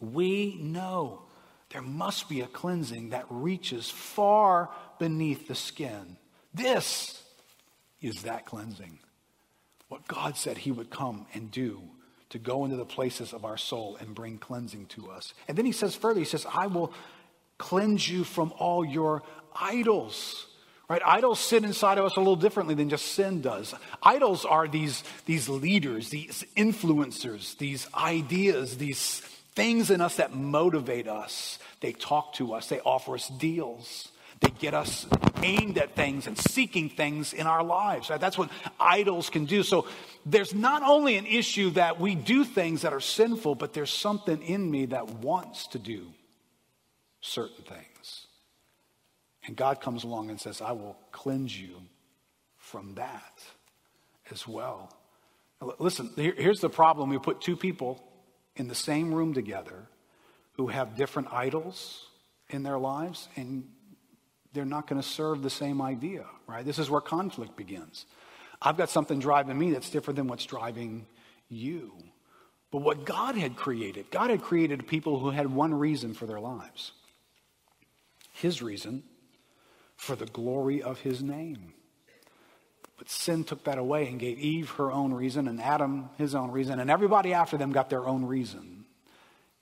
[0.00, 1.22] we know
[1.70, 6.16] there must be a cleansing that reaches far beneath the skin.
[6.52, 7.22] This
[8.00, 8.98] is that cleansing.
[9.88, 11.80] What God said He would come and do
[12.30, 15.34] to go into the places of our soul and bring cleansing to us.
[15.48, 16.92] And then He says further, He says, I will
[17.58, 19.22] cleanse you from all your
[19.54, 20.46] idols.
[20.88, 21.02] Right?
[21.04, 23.74] Idols sit inside of us a little differently than just sin does.
[24.02, 29.20] Idols are these, these leaders, these influencers, these ideas, these
[29.54, 31.58] things in us that motivate us.
[31.80, 34.08] They talk to us, they offer us deals.
[34.40, 35.06] They get us
[35.42, 38.10] aimed at things and seeking things in our lives.
[38.10, 38.20] Right?
[38.20, 39.62] That's what idols can do.
[39.62, 39.86] So
[40.26, 44.42] there's not only an issue that we do things that are sinful, but there's something
[44.42, 46.08] in me that wants to do
[47.22, 47.93] certain things.
[49.46, 51.82] And God comes along and says, I will cleanse you
[52.56, 53.42] from that
[54.30, 54.92] as well.
[55.78, 57.10] Listen, here's the problem.
[57.10, 58.02] We put two people
[58.56, 59.86] in the same room together
[60.52, 62.06] who have different idols
[62.48, 63.68] in their lives, and
[64.52, 66.64] they're not going to serve the same idea, right?
[66.64, 68.06] This is where conflict begins.
[68.62, 71.06] I've got something driving me that's different than what's driving
[71.48, 71.92] you.
[72.70, 76.40] But what God had created, God had created people who had one reason for their
[76.40, 76.92] lives
[78.32, 79.02] His reason
[79.96, 81.74] for the glory of His name.
[82.96, 86.50] But sin took that away and gave Eve her own reason and Adam his own
[86.50, 88.84] reason, and everybody after them got their own reason.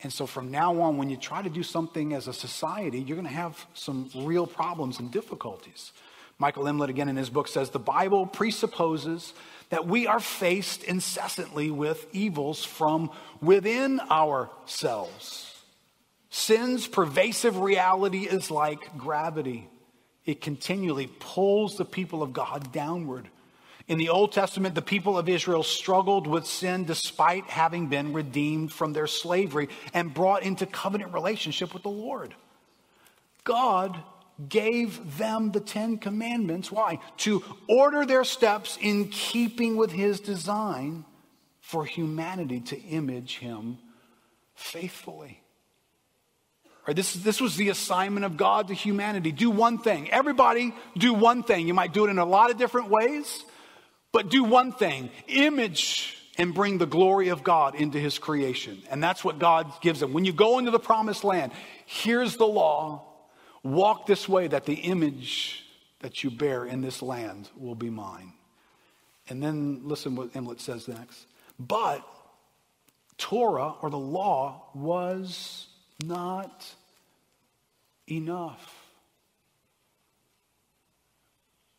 [0.02, 3.16] And so from now on, when you try to do something as a society, you're
[3.16, 5.92] going to have some real problems and difficulties.
[6.38, 9.32] Michael Emlet, again in his book, says the Bible presupposes
[9.70, 13.10] that we are faced incessantly with evils from
[13.40, 15.48] within ourselves.
[16.30, 19.68] Sin's pervasive reality is like gravity,
[20.24, 23.28] it continually pulls the people of God downward.
[23.88, 28.72] In the Old Testament, the people of Israel struggled with sin despite having been redeemed
[28.72, 32.34] from their slavery and brought into covenant relationship with the Lord.
[33.44, 34.00] God
[34.48, 36.70] gave them the Ten Commandments.
[36.70, 37.00] Why?
[37.18, 41.04] To order their steps in keeping with his design
[41.60, 43.78] for humanity to image him
[44.54, 45.41] faithfully.
[46.86, 49.30] Right, this, this was the assignment of God to humanity.
[49.30, 50.10] Do one thing.
[50.10, 51.68] Everybody do one thing.
[51.68, 53.44] You might do it in a lot of different ways,
[54.10, 55.10] but do one thing.
[55.28, 58.82] Image and bring the glory of God into his creation.
[58.90, 60.12] And that's what God gives them.
[60.12, 61.52] When you go into the promised land,
[61.86, 63.06] here's the law.
[63.62, 65.64] Walk this way that the image
[66.00, 68.32] that you bear in this land will be mine.
[69.28, 71.26] And then listen what Emlet says next.
[71.60, 72.04] But
[73.18, 75.68] Torah or the law was
[76.05, 76.66] not
[78.11, 78.78] enough.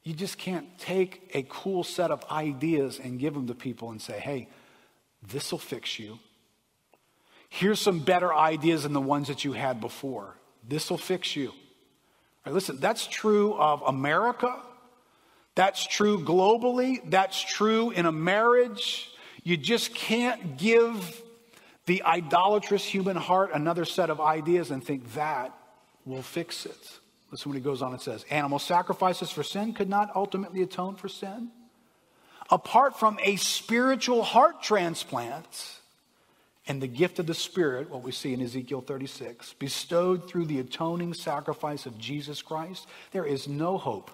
[0.03, 4.01] You just can't take a cool set of ideas and give them to people and
[4.01, 4.49] say, hey,
[5.31, 6.19] this will fix you.
[7.47, 10.35] Here's some better ideas than the ones that you had before.
[10.67, 11.53] This will fix you.
[12.45, 14.59] Listen, that's true of America.
[15.55, 16.99] That's true globally.
[17.09, 19.09] That's true in a marriage.
[19.43, 21.21] You just can't give
[21.85, 25.51] the idolatrous human heart another set of ideas and think that
[26.05, 26.99] will fix it.
[27.31, 30.95] Listen what he goes on and says Animal sacrifices for sin could not ultimately atone
[30.95, 31.49] for sin.
[32.51, 35.79] Apart from a spiritual heart transplant
[36.67, 40.59] and the gift of the Spirit, what we see in Ezekiel 36, bestowed through the
[40.59, 44.11] atoning sacrifice of Jesus Christ, there is no hope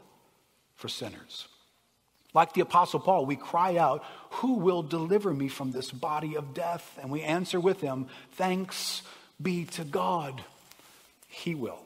[0.76, 1.49] for sinners.
[2.34, 6.53] Like the Apostle Paul, we cry out, Who will deliver me from this body of
[6.53, 6.97] death?
[7.01, 9.01] And we answer with him, Thanks
[9.41, 10.43] be to God.
[11.27, 11.82] He will.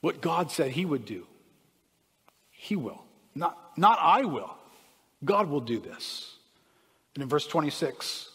[0.00, 1.26] What God said He would do,
[2.50, 3.02] He will.
[3.34, 4.54] Not, not I will.
[5.24, 6.36] God will do this.
[7.14, 8.28] And in verse 26,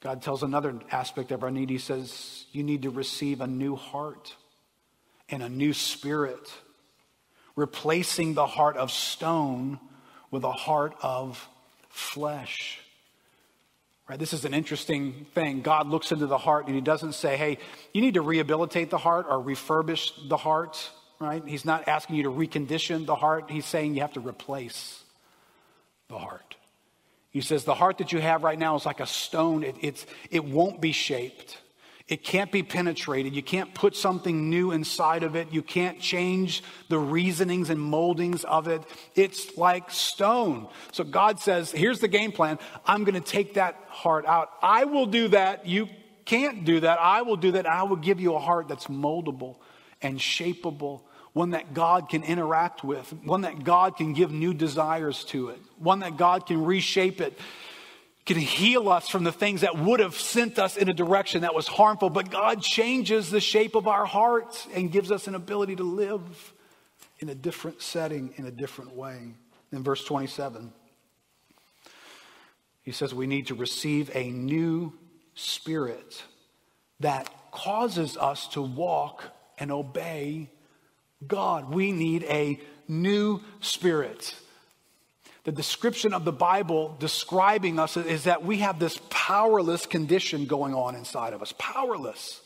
[0.00, 1.70] God tells another aspect of our need.
[1.70, 4.34] He says, You need to receive a new heart
[5.28, 6.52] and a new spirit
[7.56, 9.78] replacing the heart of stone
[10.30, 11.48] with a heart of
[11.88, 12.80] flesh.
[14.08, 14.18] Right?
[14.18, 15.62] This is an interesting thing.
[15.62, 17.58] God looks into the heart and he doesn't say, hey,
[17.92, 20.90] you need to rehabilitate the heart or refurbish the heart.
[21.18, 21.42] Right?
[21.46, 23.50] He's not asking you to recondition the heart.
[23.50, 25.02] He's saying you have to replace
[26.08, 26.56] the heart.
[27.30, 29.64] He says the heart that you have right now is like a stone.
[29.64, 31.58] It, it's, it won't be shaped.
[32.06, 33.34] It can't be penetrated.
[33.34, 35.52] You can't put something new inside of it.
[35.52, 38.82] You can't change the reasonings and moldings of it.
[39.14, 40.68] It's like stone.
[40.92, 42.58] So God says, here's the game plan.
[42.84, 44.50] I'm going to take that heart out.
[44.62, 45.66] I will do that.
[45.66, 45.88] You
[46.26, 46.98] can't do that.
[47.00, 47.64] I will do that.
[47.64, 49.56] I will give you a heart that's moldable
[50.02, 51.00] and shapeable,
[51.32, 55.60] one that God can interact with, one that God can give new desires to it,
[55.78, 57.38] one that God can reshape it
[58.24, 61.54] can heal us from the things that would have sent us in a direction that
[61.54, 62.08] was harmful.
[62.08, 66.52] But God changes the shape of our hearts and gives us an ability to live
[67.18, 69.34] in a different setting, in a different way.
[69.72, 70.72] In verse 27,
[72.82, 74.92] he says we need to receive a new
[75.34, 76.22] spirit
[77.00, 79.24] that causes us to walk
[79.58, 80.50] and obey
[81.26, 81.74] God.
[81.74, 84.34] We need a new spirit
[85.44, 90.74] the description of the Bible describing us is that we have this powerless condition going
[90.74, 91.54] on inside of us.
[91.58, 92.40] Powerless.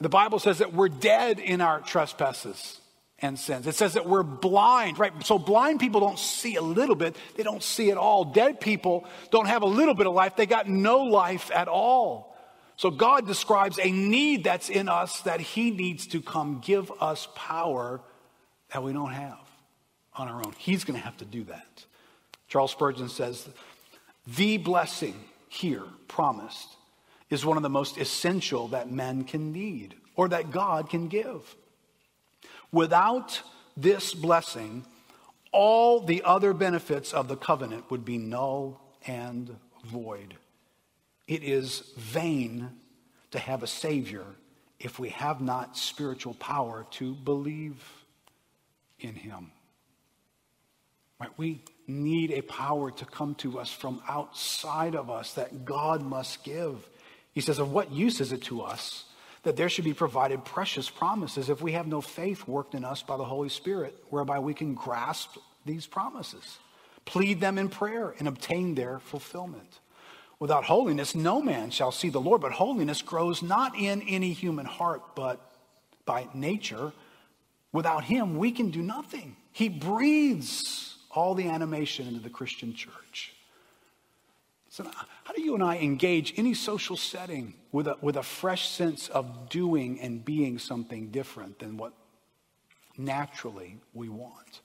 [0.00, 2.80] The Bible says that we're dead in our trespasses
[3.20, 3.66] and sins.
[3.66, 5.12] It says that we're blind, right?
[5.24, 8.26] So blind people don't see a little bit, they don't see it all.
[8.26, 12.36] Dead people don't have a little bit of life, they got no life at all.
[12.76, 17.28] So God describes a need that's in us that He needs to come give us
[17.34, 18.02] power
[18.72, 19.38] that we don't have
[20.14, 20.52] on our own.
[20.58, 21.86] He's going to have to do that.
[22.48, 23.48] Charles Spurgeon says,
[24.26, 25.14] the blessing
[25.48, 26.76] here promised
[27.30, 31.56] is one of the most essential that men can need or that God can give.
[32.72, 33.42] Without
[33.76, 34.84] this blessing,
[35.52, 40.34] all the other benefits of the covenant would be null and void.
[41.26, 42.70] It is vain
[43.30, 44.24] to have a Savior
[44.78, 47.82] if we have not spiritual power to believe
[49.00, 49.50] in Him.
[51.20, 51.30] Right?
[51.36, 56.44] We need a power to come to us from outside of us that God must
[56.44, 56.88] give.
[57.32, 59.04] He says, Of what use is it to us
[59.44, 63.02] that there should be provided precious promises if we have no faith worked in us
[63.02, 66.58] by the Holy Spirit, whereby we can grasp these promises,
[67.04, 69.80] plead them in prayer, and obtain their fulfillment?
[70.40, 74.66] Without holiness, no man shall see the Lord, but holiness grows not in any human
[74.66, 75.40] heart, but
[76.06, 76.92] by nature.
[77.72, 79.36] Without him, we can do nothing.
[79.52, 83.32] He breathes all the animation into the Christian church.
[84.68, 88.68] So, how do you and I engage any social setting with a, with a fresh
[88.68, 91.92] sense of doing and being something different than what
[92.98, 94.60] naturally we want?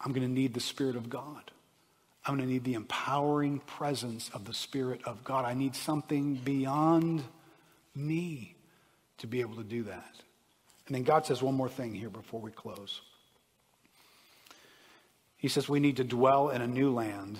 [0.00, 1.50] I'm going to need the Spirit of God.
[2.24, 5.46] I'm going to need the empowering presence of the Spirit of God.
[5.46, 7.24] I need something beyond
[7.94, 8.54] me
[9.18, 10.12] to be able to do that.
[10.86, 13.00] And then God says one more thing here before we close.
[15.38, 17.38] He says we need to dwell in a new land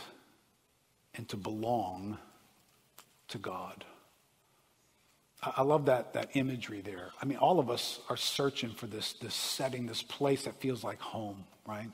[1.15, 2.17] and to belong
[3.29, 3.85] to God.
[5.43, 7.11] I love that, that imagery there.
[7.21, 10.83] I mean, all of us are searching for this, this setting, this place that feels
[10.83, 11.91] like home, right?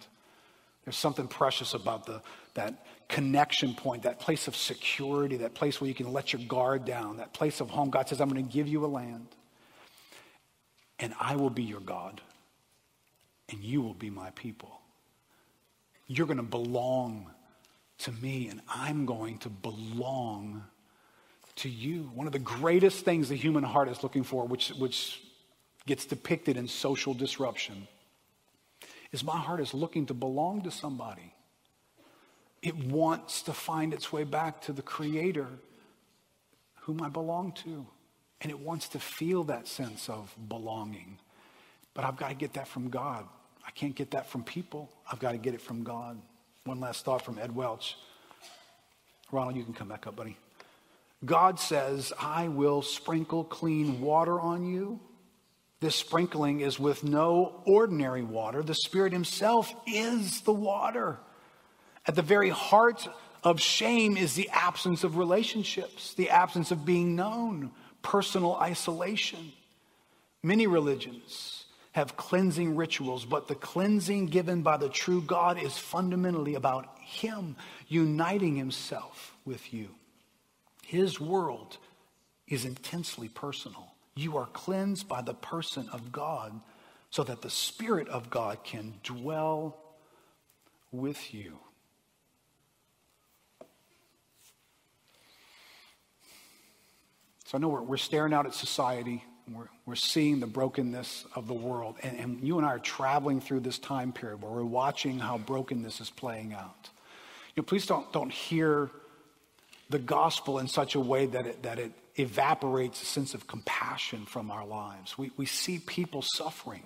[0.84, 2.22] There's something precious about the,
[2.54, 6.84] that connection point, that place of security, that place where you can let your guard
[6.84, 7.90] down, that place of home.
[7.90, 9.28] God says, I'm going to give you a land,
[10.98, 12.20] and I will be your God,
[13.50, 14.80] and you will be my people.
[16.06, 17.30] You're going to belong
[17.98, 20.64] to me, and I'm going to belong
[21.56, 22.10] to you.
[22.14, 25.22] One of the greatest things the human heart is looking for, which, which
[25.86, 27.86] gets depicted in social disruption,
[29.12, 31.32] is my heart is looking to belong to somebody.
[32.62, 35.46] It wants to find its way back to the Creator
[36.80, 37.86] whom I belong to.
[38.40, 41.18] And it wants to feel that sense of belonging.
[41.94, 43.26] But I've got to get that from God.
[43.66, 44.90] I can't get that from people.
[45.10, 46.20] I've got to get it from God.
[46.64, 47.96] One last thought from Ed Welch.
[49.32, 50.36] Ronald, you can come back up, buddy.
[51.24, 55.00] God says, I will sprinkle clean water on you
[55.84, 58.62] this sprinkling is with no ordinary water.
[58.62, 61.18] The Spirit Himself is the water.
[62.06, 63.06] At the very heart
[63.42, 69.52] of shame is the absence of relationships, the absence of being known, personal isolation.
[70.42, 71.63] Many religions
[71.94, 77.54] have cleansing rituals, but the cleansing given by the true God is fundamentally about Him
[77.86, 79.90] uniting Himself with you.
[80.84, 81.78] His world
[82.48, 83.94] is intensely personal.
[84.16, 86.60] You are cleansed by the person of God
[87.10, 89.76] so that the Spirit of God can dwell
[90.90, 91.58] with you.
[97.44, 99.22] So I know we're, we're staring out at society.
[99.52, 101.96] We're, we're seeing the brokenness of the world.
[102.02, 105.38] And, and you and I are traveling through this time period where we're watching how
[105.38, 106.88] brokenness is playing out.
[107.54, 108.90] You know, please don't, don't hear
[109.90, 114.24] the gospel in such a way that it, that it evaporates a sense of compassion
[114.24, 115.18] from our lives.
[115.18, 116.84] We, we see people suffering.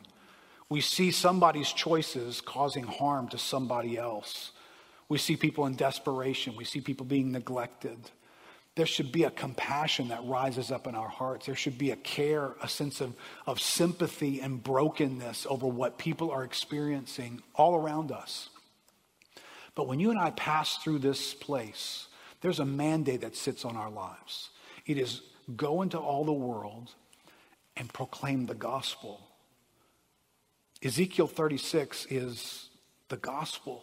[0.68, 4.50] We see somebody's choices causing harm to somebody else.
[5.08, 6.56] We see people in desperation.
[6.56, 7.98] We see people being neglected.
[8.78, 11.46] There should be a compassion that rises up in our hearts.
[11.46, 13.12] There should be a care, a sense of,
[13.44, 18.50] of sympathy and brokenness over what people are experiencing all around us.
[19.74, 22.06] But when you and I pass through this place,
[22.40, 24.50] there's a mandate that sits on our lives.
[24.86, 25.22] It is
[25.56, 26.92] go into all the world
[27.76, 29.26] and proclaim the gospel.
[30.84, 32.68] Ezekiel 36 is
[33.08, 33.82] the gospel.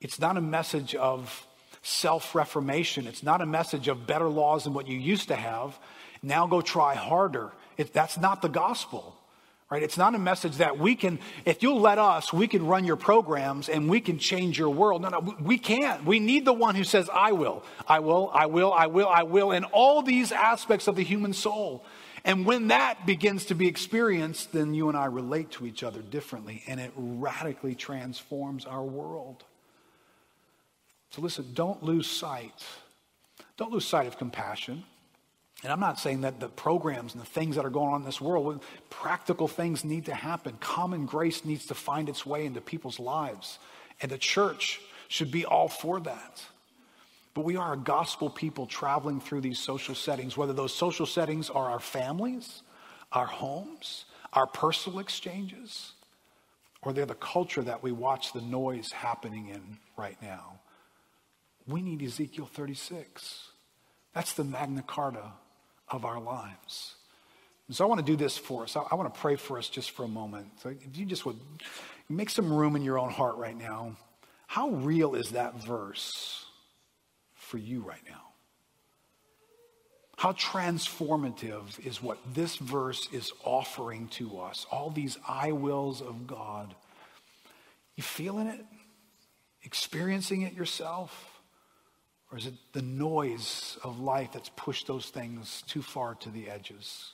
[0.00, 1.46] It's not a message of
[1.82, 3.06] self reformation.
[3.06, 5.78] It's not a message of better laws than what you used to have.
[6.22, 7.52] Now go try harder.
[7.76, 9.16] It, that's not the gospel.
[9.70, 9.84] Right?
[9.84, 12.96] It's not a message that we can, if you'll let us, we can run your
[12.96, 15.00] programs and we can change your world.
[15.02, 16.04] No, no, we can't.
[16.04, 19.22] We need the one who says, I will, I will, I will, I will, I
[19.22, 21.84] will, in all these aspects of the human soul.
[22.24, 26.02] And when that begins to be experienced, then you and I relate to each other
[26.02, 29.44] differently and it radically transforms our world.
[31.10, 32.64] So listen, don't lose sight.
[33.56, 34.84] Don't lose sight of compassion.
[35.62, 38.06] And I'm not saying that the programs and the things that are going on in
[38.06, 40.56] this world, practical things need to happen.
[40.60, 43.58] Common grace needs to find its way into people's lives.
[44.00, 46.42] And the church should be all for that.
[47.34, 51.50] But we are a gospel people traveling through these social settings, whether those social settings
[51.50, 52.62] are our families,
[53.12, 55.92] our homes, our personal exchanges,
[56.82, 60.58] or they're the culture that we watch the noise happening in right now.
[61.70, 63.48] We need Ezekiel 36.
[64.14, 65.32] That's the Magna Carta
[65.88, 66.96] of our lives.
[67.68, 68.76] And so I want to do this for us.
[68.76, 70.48] I, I want to pray for us just for a moment.
[70.60, 71.38] So if you just would
[72.08, 73.96] make some room in your own heart right now,
[74.48, 76.44] how real is that verse
[77.34, 78.22] for you right now?
[80.16, 84.66] How transformative is what this verse is offering to us?
[84.70, 86.74] All these I wills of God.
[87.94, 88.60] You feeling it?
[89.62, 91.29] Experiencing it yourself?
[92.30, 96.48] Or is it the noise of life that's pushed those things too far to the
[96.48, 97.12] edges?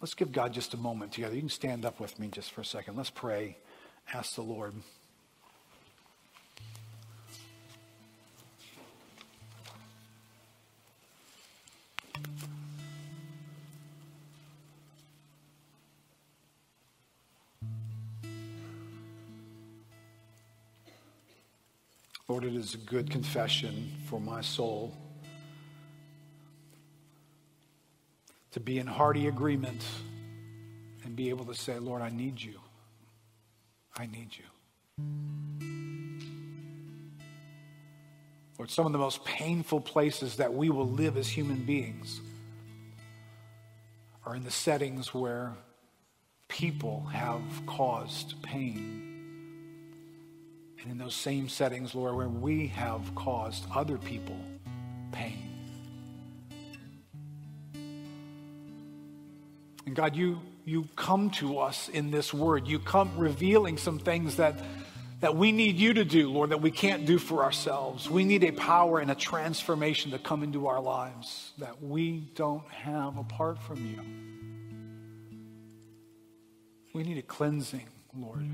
[0.00, 1.34] Let's give God just a moment together.
[1.34, 2.96] You can stand up with me just for a second.
[2.96, 3.56] Let's pray.
[4.12, 4.74] Ask the Lord.
[22.32, 24.96] Lord, it is a good confession for my soul
[28.52, 29.84] to be in hearty agreement
[31.04, 32.58] and be able to say, Lord, I need you.
[33.98, 34.44] I need you.
[38.58, 42.22] Lord, some of the most painful places that we will live as human beings
[44.24, 45.52] are in the settings where
[46.48, 49.11] people have caused pain
[50.82, 54.36] and in those same settings, Lord, where we have caused other people
[55.12, 55.38] pain.
[59.86, 62.66] And God, you, you come to us in this word.
[62.66, 64.56] You come revealing some things that,
[65.20, 68.08] that we need you to do, Lord, that we can't do for ourselves.
[68.08, 72.68] We need a power and a transformation to come into our lives that we don't
[72.70, 74.00] have apart from you.
[76.94, 78.48] We need a cleansing, Lord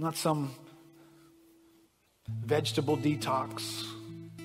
[0.00, 0.54] not some
[2.26, 3.84] vegetable detox,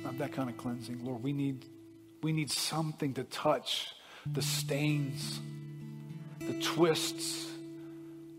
[0.03, 1.03] not that kind of cleansing.
[1.05, 1.65] Lord, we need,
[2.21, 3.87] we need something to touch
[4.25, 5.39] the stains,
[6.39, 7.47] the twists,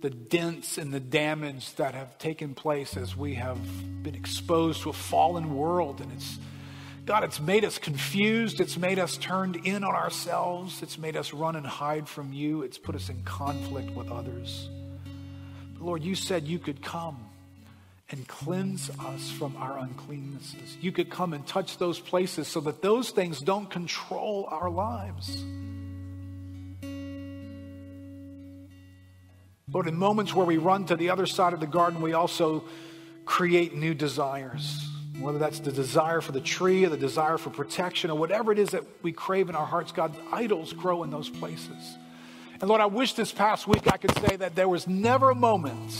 [0.02, 3.58] the dents, and the damage that have taken place as we have
[4.02, 6.02] been exposed to a fallen world.
[6.02, 6.38] And it's,
[7.06, 8.60] God, it's made us confused.
[8.60, 10.82] It's made us turned in on ourselves.
[10.82, 12.62] It's made us run and hide from you.
[12.62, 14.68] It's put us in conflict with others.
[15.86, 17.16] Lord, you said you could come
[18.10, 20.76] and cleanse us from our uncleannesses.
[20.80, 25.44] You could come and touch those places so that those things don't control our lives.
[29.72, 32.64] Lord, in moments where we run to the other side of the garden, we also
[33.24, 34.90] create new desires.
[35.20, 38.58] Whether that's the desire for the tree or the desire for protection or whatever it
[38.58, 41.96] is that we crave in our hearts, God, idols grow in those places.
[42.60, 45.34] And Lord, I wish this past week I could say that there was never a
[45.34, 45.94] moment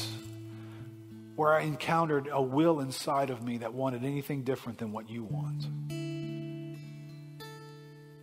[1.35, 5.25] where I encountered a will inside of me that wanted anything different than what you
[5.25, 5.67] want.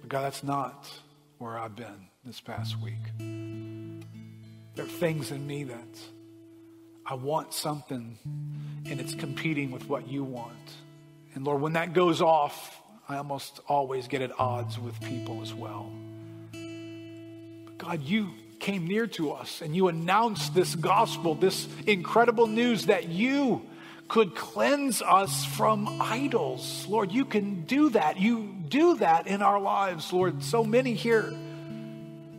[0.02, 0.90] But God, that's not
[1.38, 2.94] where I've been this past week.
[4.76, 6.00] There are things in me that
[7.06, 8.18] I want something
[8.86, 10.74] and it's competing with what you want.
[11.36, 15.54] And Lord, when that goes off, I almost always get at odds with people as
[15.54, 15.92] well.
[17.84, 18.30] God, you
[18.60, 23.62] came near to us and you announced this gospel, this incredible news that you
[24.08, 26.86] could cleanse us from idols.
[26.88, 28.18] Lord, you can do that.
[28.18, 30.42] You do that in our lives, Lord.
[30.44, 31.34] So many here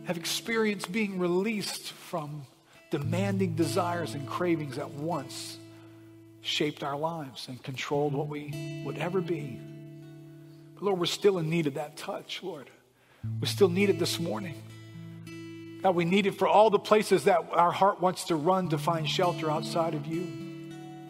[0.05, 2.43] have experienced being released from
[2.89, 5.59] demanding desires and cravings that once
[6.41, 9.59] shaped our lives and controlled what we would ever be.
[10.73, 12.69] But Lord, we're still in need of that touch, Lord.
[13.41, 14.55] We still need it this morning.
[15.85, 18.77] God, we need it for all the places that our heart wants to run to
[18.79, 20.25] find shelter outside of you.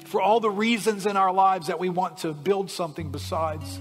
[0.03, 3.79] For all the reasons in our lives that we want to build something besides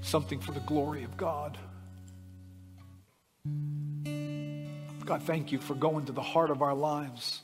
[0.00, 1.56] something for the glory of God.
[5.04, 7.42] God, thank you for going to the heart of our lives.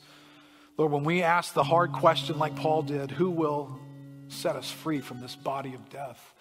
[0.76, 3.78] Lord, when we ask the hard question like Paul did, who will
[4.26, 6.34] set us free from this body of death?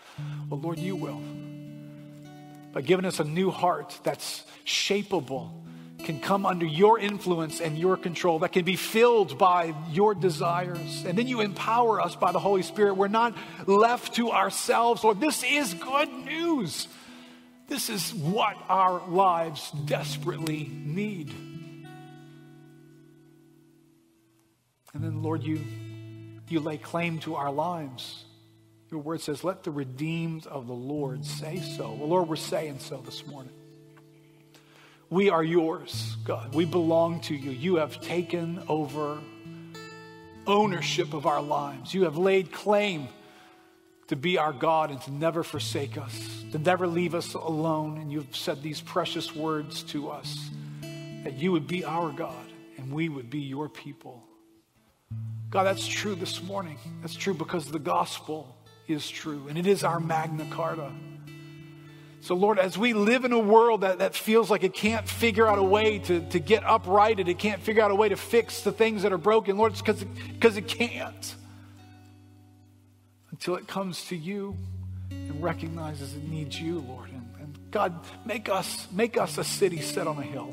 [0.49, 1.21] Well, Lord, you will.
[2.73, 5.64] By giving us a new heart that's shapeable
[6.05, 11.03] can come under your influence and your control, that can be filled by your desires.
[11.05, 12.93] And then you empower us by the Holy Spirit.
[12.93, 13.35] We're not
[13.65, 15.03] left to ourselves.
[15.03, 16.87] Lord, this is good news.
[17.67, 21.33] This is what our lives desperately need.
[24.93, 25.59] And then, Lord, you,
[26.47, 28.23] you lay claim to our lives.
[28.91, 31.91] Your word says, Let the redeemed of the Lord say so.
[31.91, 33.51] Well, Lord, we're saying so this morning.
[35.15, 36.53] We are yours, God.
[36.53, 37.51] We belong to you.
[37.51, 39.17] You have taken over
[40.45, 41.93] ownership of our lives.
[41.93, 43.07] You have laid claim
[44.09, 47.97] to be our God and to never forsake us, to never leave us alone.
[47.97, 50.49] And you've said these precious words to us
[50.81, 54.21] that you would be our God and we would be your people.
[55.49, 56.77] God, that's true this morning.
[56.99, 58.53] That's true because the gospel
[58.89, 60.91] is true and it is our Magna Carta.
[62.25, 65.47] So, Lord, as we live in a world that, that feels like it can't figure
[65.47, 68.61] out a way to, to get uprighted, it can't figure out a way to fix
[68.61, 71.35] the things that are broken, Lord, it's because it can't.
[73.29, 74.57] Until it comes to you
[75.11, 77.11] and recognizes it needs you, Lord.
[77.11, 77.93] And, and God,
[78.25, 80.51] make us, make us a city set on a hill.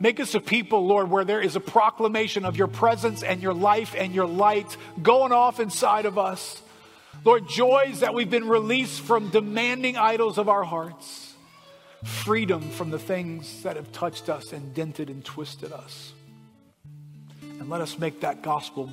[0.00, 3.54] Make us a people, Lord, where there is a proclamation of your presence and your
[3.54, 6.60] life and your light going off inside of us.
[7.24, 11.34] Lord, joys that we've been released from demanding idols of our hearts,
[12.04, 16.12] freedom from the things that have touched us and dented and twisted us.
[17.42, 18.90] And let us make that gospel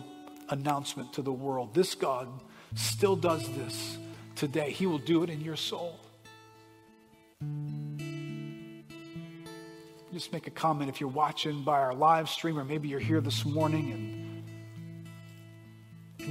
[0.49, 1.73] announcement to the world.
[1.73, 2.27] This God
[2.73, 3.97] still does this
[4.35, 5.99] today, He will do it in your soul.
[10.11, 13.21] Just make a comment if you're watching by our live stream, or maybe you're here
[13.21, 14.14] this morning and,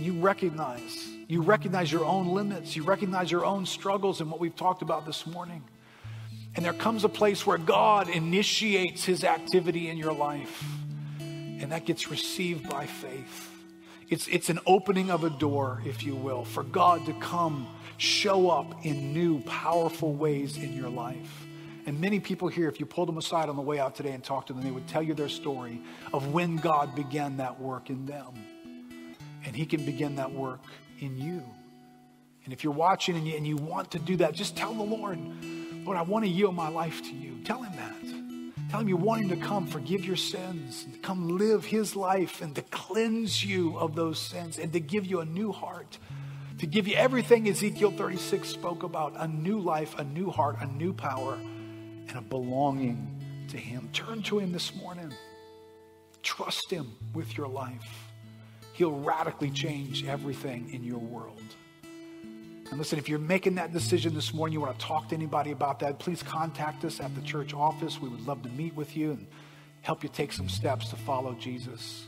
[0.04, 2.76] you recognize you recognize your own limits.
[2.76, 5.64] You recognize your own struggles and what we've talked about this morning.
[6.54, 10.64] And there comes a place where God initiates his activity in your life,
[11.18, 13.50] and that gets received by faith.
[14.08, 18.50] It's, it's an opening of a door, if you will, for God to come show
[18.50, 21.46] up in new, powerful ways in your life.
[21.86, 24.22] And many people here, if you pulled them aside on the way out today and
[24.22, 25.80] talked to them, they would tell you their story
[26.12, 28.34] of when God began that work in them.
[29.44, 30.60] And He can begin that work
[30.98, 31.42] in you.
[32.44, 34.82] And if you're watching and you, and you want to do that, just tell the
[34.82, 35.18] Lord,
[35.84, 37.42] Lord, I want to yield my life to you.
[37.44, 38.70] Tell him that.
[38.70, 42.42] Tell him you want him to come forgive your sins, and come live his life
[42.42, 45.98] and to cleanse you of those sins and to give you a new heart,
[46.58, 50.66] to give you everything Ezekiel 36 spoke about a new life, a new heart, a
[50.66, 53.88] new power, and a belonging to him.
[53.92, 55.12] Turn to him this morning.
[56.22, 58.03] Trust him with your life.
[58.74, 61.40] He'll radically change everything in your world.
[62.70, 65.52] And listen, if you're making that decision this morning, you want to talk to anybody
[65.52, 68.00] about that, please contact us at the church office.
[68.00, 69.28] We would love to meet with you and
[69.82, 72.04] help you take some steps to follow Jesus.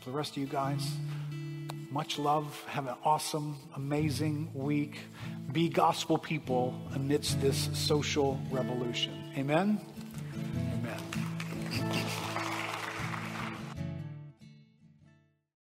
[0.00, 0.86] For the rest of you guys,
[1.90, 2.62] much love.
[2.68, 4.98] Have an awesome, amazing week.
[5.50, 9.32] Be gospel people amidst this social revolution.
[9.36, 9.80] Amen.
[10.72, 12.33] Amen.